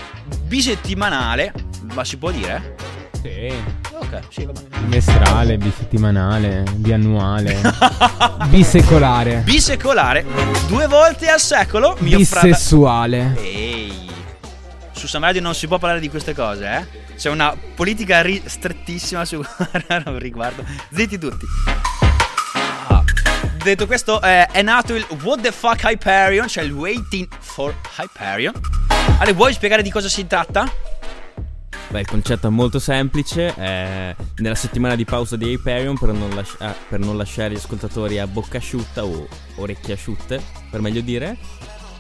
bisettimanale, 0.41 1.53
ma 1.93 2.03
si 2.03 2.17
può 2.17 2.31
dire? 2.31 2.75
Sì. 3.21 3.53
Ok, 3.91 4.21
sì, 4.29 4.45
va 4.45 4.53
bene. 4.53 4.69
Bimestrale, 4.79 5.57
bisettimanale, 5.59 6.63
biannuale, 6.77 7.61
bisecolare, 8.49 9.43
Bisecolare, 9.45 10.25
due 10.65 10.87
volte 10.87 11.27
al 11.29 11.39
secolo 11.39 11.95
mi 11.99 12.15
offrata... 12.15 12.47
bisessuale. 12.47 13.35
Ehi, 13.37 14.09
su 14.93 15.05
Sam 15.05 15.21
Radio 15.21 15.41
non 15.41 15.53
si 15.53 15.67
può 15.67 15.77
parlare 15.77 16.01
di 16.01 16.09
queste 16.09 16.33
cose, 16.33 16.65
eh? 16.65 17.06
C'è 17.17 17.29
una 17.29 17.55
politica 17.75 18.21
ri- 18.21 18.43
strettissima 18.45 19.25
su 19.25 19.43
riguardo. 20.17 20.63
Zitti 20.91 21.17
tutti. 21.17 21.45
Ah. 22.87 23.03
Detto 23.63 23.87
questo, 23.87 24.21
eh, 24.21 24.45
è 24.45 24.61
nato 24.61 24.93
il 24.95 25.05
What 25.23 25.41
the 25.41 25.51
fuck 25.51 25.83
Hyperion, 25.83 26.47
cioè 26.47 26.63
il 26.63 26.71
Waiting 26.71 27.27
for 27.39 27.75
Hyperion. 27.97 28.53
Ale, 29.19 29.33
vuoi 29.33 29.53
spiegare 29.53 29.81
di 29.81 29.89
cosa 29.89 30.07
si 30.07 30.27
tratta? 30.27 30.71
Beh, 31.89 32.01
il 32.01 32.07
concetto 32.07 32.47
è 32.47 32.49
molto 32.49 32.79
semplice. 32.79 33.53
eh, 33.57 34.15
nella 34.37 34.55
settimana 34.55 34.95
di 34.95 35.05
pausa 35.05 35.35
di 35.37 35.45
Hyperion, 35.51 35.97
per 35.97 36.09
non, 36.11 36.29
lasci- 36.35 36.57
ah, 36.59 36.75
per 36.87 36.99
non 36.99 37.17
lasciare 37.17 37.53
gli 37.53 37.57
ascoltatori 37.57 38.19
a 38.19 38.27
bocca 38.27 38.57
asciutta 38.57 39.03
o 39.05 39.27
orecchie 39.55 39.93
asciutte, 39.95 40.41
per 40.69 40.81
meglio 40.81 41.01
dire, 41.01 41.37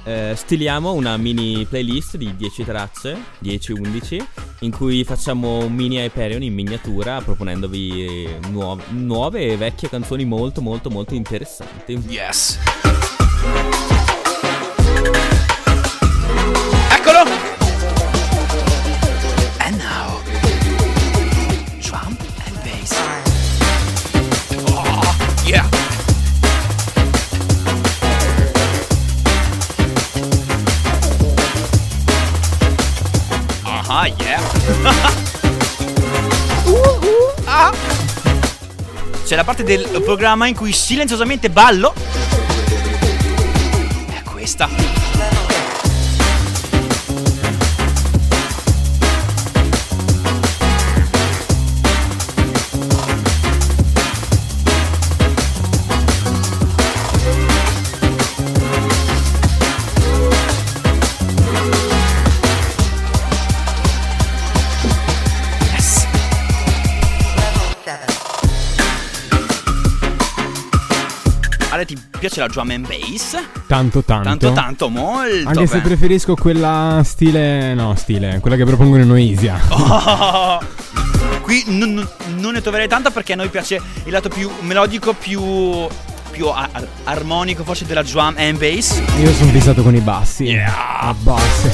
eh, 0.07 0.35
stiliamo 0.35 0.93
una 0.93 1.17
mini 1.17 1.65
playlist 1.65 2.15
di 2.15 2.33
10 2.33 2.63
tracce, 2.63 3.17
10-11, 3.43 4.25
in 4.61 4.71
cui 4.71 5.03
facciamo 5.03 5.65
un 5.65 5.73
mini 5.73 5.97
Hyperion 5.97 6.41
in 6.43 6.53
miniatura, 6.53 7.19
proponendovi 7.19 8.37
nuove, 8.49 8.83
nuove 8.91 9.51
e 9.51 9.57
vecchie 9.57 9.89
canzoni 9.89 10.23
molto, 10.23 10.61
molto, 10.61 10.89
molto 10.89 11.13
interessanti. 11.13 12.01
Yes. 12.07 12.57
Del 39.67 40.01
programma 40.01 40.47
in 40.47 40.55
cui 40.55 40.71
silenziosamente 40.71 41.49
ballo. 41.49 41.93
Piace 72.37 72.39
la 72.39 72.47
drum 72.47 72.69
and 72.69 72.87
bass? 72.87 73.35
Tanto, 73.67 74.03
tanto. 74.03 74.23
Tanto, 74.29 74.53
tanto, 74.53 74.89
molto. 74.89 75.47
Anche 75.47 75.65
se 75.67 75.77
bene. 75.77 75.81
preferisco 75.87 76.35
quella 76.35 77.01
stile. 77.03 77.73
No, 77.73 77.95
stile, 77.95 78.39
quella 78.39 78.55
che 78.55 78.63
propongono 78.65 79.03
Noisia. 79.03 79.59
Oh! 79.69 80.59
Qui 81.41 81.63
non, 81.67 81.93
non- 81.93 82.09
non 82.37 82.53
ne 82.53 82.61
troverei 82.61 82.87
tanta 82.87 83.09
perché 83.09 83.33
a 83.33 83.35
noi 83.37 83.49
piace 83.49 83.81
il 84.03 84.11
lato 84.11 84.29
più 84.29 84.49
melodico, 84.61 85.13
più, 85.13 85.41
più 86.31 86.47
ar- 86.47 86.69
ar- 86.71 86.87
armonico 87.05 87.63
forse 87.63 87.85
della 87.85 88.03
drum 88.03 88.35
and 88.37 88.57
bass. 88.57 89.01
Io 89.19 89.33
sono 89.33 89.51
fissato 89.51 89.81
con 89.81 89.95
i 89.95 90.01
bassi. 90.01 90.43
Yeah. 90.43 90.99
A 90.99 91.13
basse. 91.17 91.71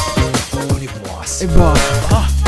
Con 0.67 0.81
i 0.81 0.89
boss. 1.01 1.41
E 1.41 1.47
basta. 1.47 2.15
Ah. 2.15 2.42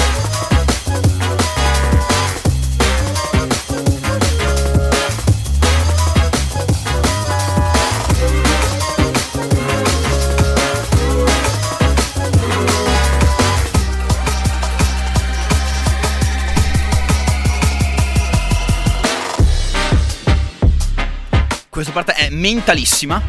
Questa 21.86 22.04
parte 22.04 22.26
è 22.26 22.30
mentalissima. 22.32 23.22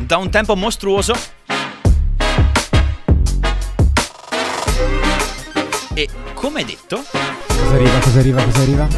Da 0.00 0.16
un 0.16 0.30
tempo 0.30 0.56
mostruoso. 0.56 1.12
E 5.92 6.08
come 6.32 6.64
detto, 6.64 7.04
Cosa 7.46 7.74
arriva, 7.74 7.98
cosa 7.98 8.18
arriva, 8.18 8.42
cosa 8.44 8.60
arriva? 8.62 8.88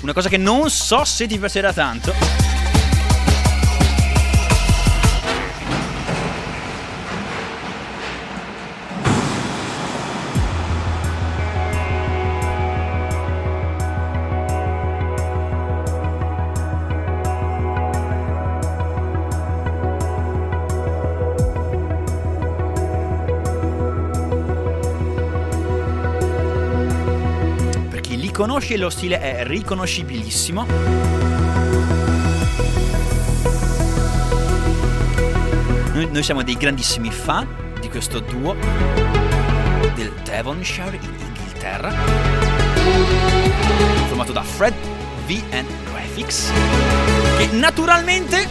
una 0.00 0.12
cosa 0.14 0.30
che 0.30 0.38
non 0.38 0.70
so 0.70 1.04
se 1.04 1.26
ti 1.26 1.38
piacerà 1.38 1.74
tanto. 1.74 2.43
Chi 28.64 28.76
li 28.76 28.76
conosce 28.76 28.76
lo 28.78 28.90
stile 28.90 29.20
è 29.20 29.46
riconoscibilissimo. 29.46 30.66
Noi, 35.92 36.08
noi 36.10 36.22
siamo 36.22 36.42
dei 36.42 36.56
grandissimi 36.56 37.10
fan 37.10 37.46
di 37.80 37.88
questo 37.90 38.20
duo 38.20 38.56
del 39.94 40.12
Devonshire 40.24 40.98
in 41.00 41.14
Inghilterra, 41.18 41.92
formato 44.06 44.32
da 44.32 44.42
Fred 44.42 44.74
V 45.26 45.42
and 45.50 45.68
Graphics, 45.90 46.50
che 47.36 47.48
naturalmente 47.52 48.48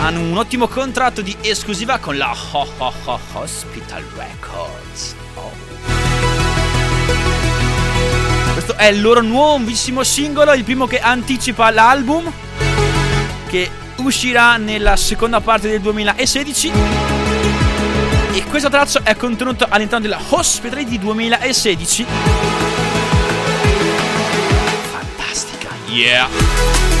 hanno 0.00 0.20
un 0.20 0.36
ottimo 0.36 0.68
contratto 0.68 1.20
di 1.20 1.36
esclusiva 1.42 1.98
con 1.98 2.16
la 2.16 2.34
Ho 2.52 2.66
Ho 2.78 2.92
Ho 3.04 3.20
Hospital 3.34 4.02
Records. 4.16 4.47
È 8.78 8.86
il 8.86 9.00
loro 9.00 9.20
nuovissimo 9.22 10.04
singolo, 10.04 10.52
il 10.54 10.62
primo 10.62 10.86
che 10.86 11.00
anticipa 11.00 11.68
l'album, 11.70 12.30
che 13.48 13.68
uscirà 13.96 14.56
nella 14.56 14.94
seconda 14.94 15.40
parte 15.40 15.68
del 15.68 15.80
2016. 15.80 16.70
E 18.34 18.44
questa 18.44 18.70
traccia 18.70 19.00
è 19.02 19.16
contenuta 19.16 19.66
all'interno 19.68 20.06
della 20.06 20.20
Hospital 20.28 20.84
di 20.84 20.96
2016. 20.96 22.06
Fantastica, 24.92 25.70
yeah! 25.88 26.97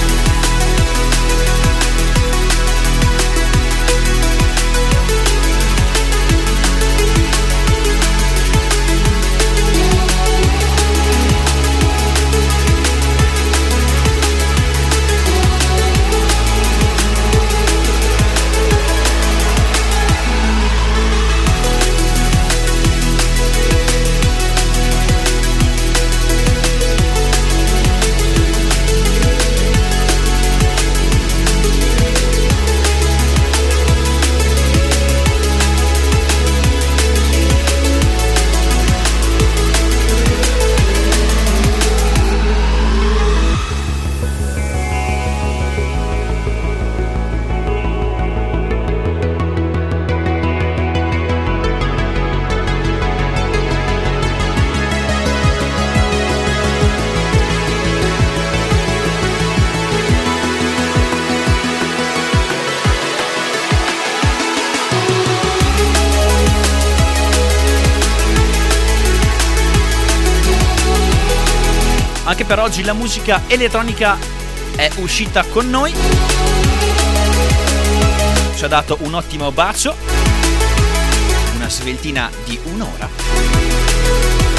Per 72.48 72.60
oggi 72.60 72.82
la 72.82 72.94
musica 72.94 73.42
elettronica 73.46 74.16
è 74.74 74.90
uscita 74.96 75.44
con 75.44 75.68
noi. 75.68 75.94
Ci 78.56 78.64
ha 78.64 78.68
dato 78.68 78.96
un 79.02 79.12
ottimo 79.12 79.52
bacio. 79.52 79.94
Una 81.56 81.68
sveltina 81.68 82.30
di 82.46 82.58
un'ora. 82.62 83.06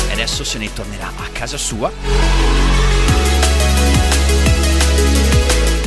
E 0.08 0.12
adesso 0.12 0.44
se 0.44 0.60
ne 0.60 0.72
tornerà 0.72 1.08
a 1.08 1.30
casa 1.32 1.58
sua. 1.58 1.92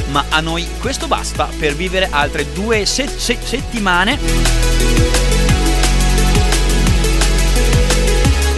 Ma 0.09 0.25
a 0.29 0.41
noi 0.41 0.67
questo 0.81 1.07
basta 1.07 1.49
per 1.57 1.77
vivere 1.77 2.09
altre 2.11 2.53
due 2.53 2.85
se- 2.85 3.07
se- 3.17 3.39
settimane. 3.41 4.19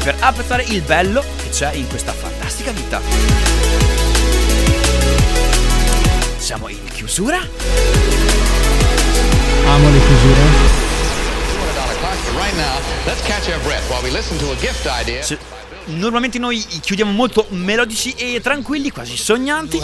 Per 0.03 0.16
apprezzare 0.18 0.62
il 0.62 0.80
bello 0.80 1.22
che 1.42 1.51
c'è 1.51 1.74
in 1.74 1.86
questa 1.88 2.12
fantastica 2.64 2.72
vita. 2.72 3.00
Siamo 6.38 6.68
in 6.68 6.78
chiusura. 6.92 7.38
Amo 9.66 9.90
le 9.90 9.98
chiusure. 9.98 10.72
Right 12.36 12.54
now, 12.56 12.80
let's 13.06 13.22
catch 13.26 13.48
our 13.48 13.60
breath 13.62 13.88
while 13.88 14.02
we 14.02 14.10
listen 14.10 14.36
to 14.38 14.50
a 14.50 14.56
gift 14.56 14.86
idea. 14.86 15.22
Se- 15.22 15.38
Normalmente 15.86 16.38
noi 16.38 16.64
chiudiamo 16.80 17.12
molto 17.12 17.44
melodici 17.50 18.12
e 18.16 18.40
tranquilli, 18.40 18.90
quasi 18.90 19.18
sognanti. 19.18 19.78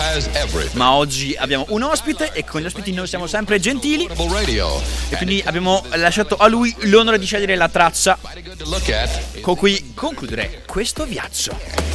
Ma 0.72 0.93
oggi 0.93 1.35
abbiamo 1.39 1.66
un 1.68 1.83
ospite 1.83 2.33
e 2.33 2.43
con 2.43 2.62
gli 2.62 2.64
ospiti 2.64 2.91
noi 2.95 3.07
siamo 3.07 3.26
sempre 3.26 3.61
gentili. 3.61 4.09
E 4.09 5.16
quindi 5.16 5.43
abbiamo 5.45 5.85
lasciato 5.97 6.37
a 6.37 6.47
lui 6.47 6.74
l'onore 6.85 7.18
di 7.18 7.26
scegliere 7.26 7.55
la 7.55 7.68
traccia 7.68 8.18
con 9.43 9.57
cui 9.57 9.93
concludere 9.95 10.62
questo 10.66 11.05
viaggio. 11.05 11.89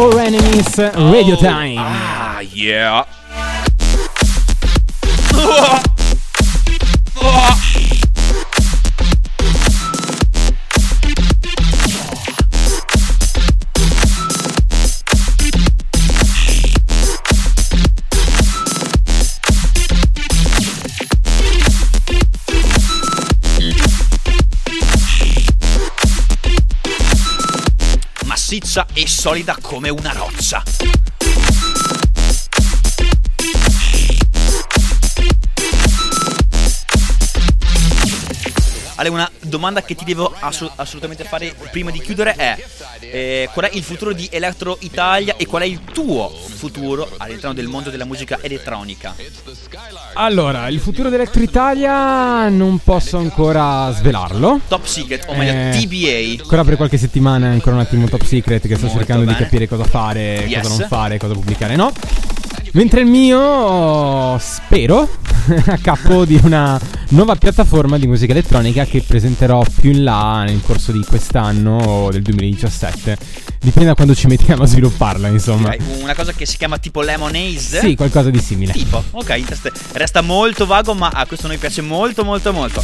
All 0.00 0.18
Enemies 0.18 0.78
Radio 0.78 1.36
Time. 1.36 1.76
Ah, 1.78 2.40
yeah. 2.40 3.04
Massiccia 28.70 28.86
e 28.92 29.08
solida 29.08 29.56
come 29.60 29.88
una 29.88 30.12
roccia. 30.12 30.62
Ale, 38.94 39.08
una 39.08 39.28
domanda 39.50 39.82
che 39.82 39.94
ti 39.94 40.04
devo 40.06 40.32
assu- 40.38 40.70
assolutamente 40.76 41.24
fare 41.24 41.54
prima 41.70 41.90
di 41.90 42.00
chiudere 42.00 42.32
è 42.34 42.56
eh, 43.00 43.48
qual 43.52 43.66
è 43.66 43.70
il 43.74 43.82
futuro 43.82 44.12
di 44.14 44.26
Electro 44.32 44.78
Italia 44.80 45.36
e 45.36 45.44
qual 45.46 45.62
è 45.62 45.66
il 45.66 45.80
tuo 45.92 46.30
futuro 46.30 47.06
all'interno 47.18 47.52
del 47.52 47.66
mondo 47.66 47.90
della 47.90 48.06
musica 48.06 48.38
elettronica? 48.40 49.14
Allora, 50.14 50.68
il 50.68 50.80
futuro 50.80 51.08
dell'Electro 51.10 51.42
Italia 51.42 52.48
non 52.48 52.78
posso 52.82 53.18
ancora 53.18 53.92
svelarlo. 53.92 54.60
Top 54.68 54.84
Secret, 54.84 55.24
o 55.28 55.34
meglio 55.34 55.52
Eh, 55.52 55.78
TBA. 55.86 56.42
Ancora 56.42 56.64
per 56.64 56.76
qualche 56.76 56.96
settimana 56.98 57.46
è 57.46 57.50
ancora 57.50 57.76
un 57.76 57.82
attimo 57.82 58.08
top 58.08 58.22
secret 58.22 58.66
che 58.66 58.74
sto 58.74 58.86
Molto 58.86 58.98
cercando 58.98 59.24
bene. 59.24 59.36
di 59.36 59.42
capire 59.44 59.68
cosa 59.68 59.84
fare, 59.84 60.44
Yes. 60.46 60.62
cosa 60.62 60.76
non 60.78 60.88
fare, 60.88 61.18
cosa 61.18 61.34
pubblicare, 61.34 61.76
no? 61.76 61.92
Mentre 62.72 63.00
il 63.00 63.06
mio 63.06 64.38
spero 64.38 65.08
a 65.66 65.78
capo 65.78 66.24
di 66.24 66.38
una 66.44 66.80
nuova 67.08 67.34
piattaforma 67.34 67.98
di 67.98 68.06
musica 68.06 68.30
elettronica 68.30 68.84
che 68.84 69.02
presenterò 69.04 69.64
più 69.74 69.90
in 69.90 70.04
là 70.04 70.44
nel 70.44 70.60
corso 70.62 70.92
di 70.92 71.04
quest'anno 71.04 71.78
o 71.78 72.10
del 72.10 72.22
2017. 72.22 73.18
Dipende 73.58 73.88
da 73.88 73.94
quando 73.94 74.14
ci 74.14 74.28
mettiamo 74.28 74.62
a 74.62 74.66
svilupparla, 74.66 75.26
insomma. 75.28 75.74
Una 76.00 76.14
cosa 76.14 76.32
che 76.32 76.46
si 76.46 76.56
chiama 76.56 76.78
tipo 76.78 77.00
Lemonade. 77.00 77.58
Sì, 77.58 77.96
qualcosa 77.96 78.30
di 78.30 78.38
simile. 78.38 78.72
Tipo, 78.72 79.02
ok, 79.10 79.42
resta 79.92 80.20
molto 80.20 80.64
vago, 80.64 80.94
ma 80.94 81.08
a 81.08 81.26
questo 81.26 81.48
noi 81.48 81.58
piace 81.58 81.82
molto, 81.82 82.24
molto, 82.24 82.52
molto. 82.52 82.82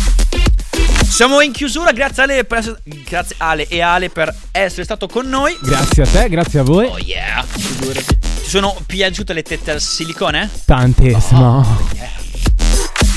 Siamo 1.09 1.41
in 1.41 1.53
chiusura, 1.53 1.93
grazie 1.93 2.23
Ale, 2.25 2.45
per 2.45 2.59
essere- 2.59 2.81
grazie 2.85 3.37
Ale 3.39 3.67
e 3.69 3.81
Ale 3.81 4.11
per 4.11 4.35
essere 4.53 4.85
stato 4.85 5.07
con 5.09 5.27
noi. 5.29 5.57
Grazie 5.63 6.03
a 6.03 6.07
te, 6.07 6.29
grazie 6.29 6.59
a 6.59 6.63
voi. 6.63 6.87
Oh 6.87 6.99
yeah. 6.99 7.43
Ti 7.43 8.49
sono 8.49 8.77
piaciute 8.85 9.33
le 9.33 9.43
tette 9.43 9.71
al 9.71 9.81
silicone? 9.81 10.51
Tantissimo. 10.67 11.65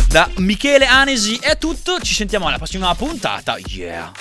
Da 0.08 0.30
Michele 0.38 0.86
Anesi 0.86 1.38
è 1.42 1.58
tutto, 1.58 2.00
ci 2.00 2.14
sentiamo 2.14 2.48
alla 2.48 2.58
prossima 2.58 2.94
puntata. 2.96 3.58
Yeah. 3.66 4.12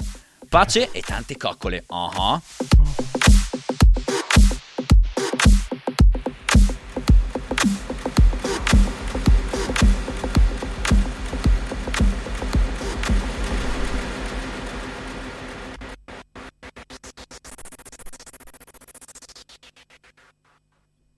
Pace 0.49 0.89
e 0.91 1.01
tante 1.01 1.37
coccole. 1.37 1.85
Uh-huh. 1.87 2.41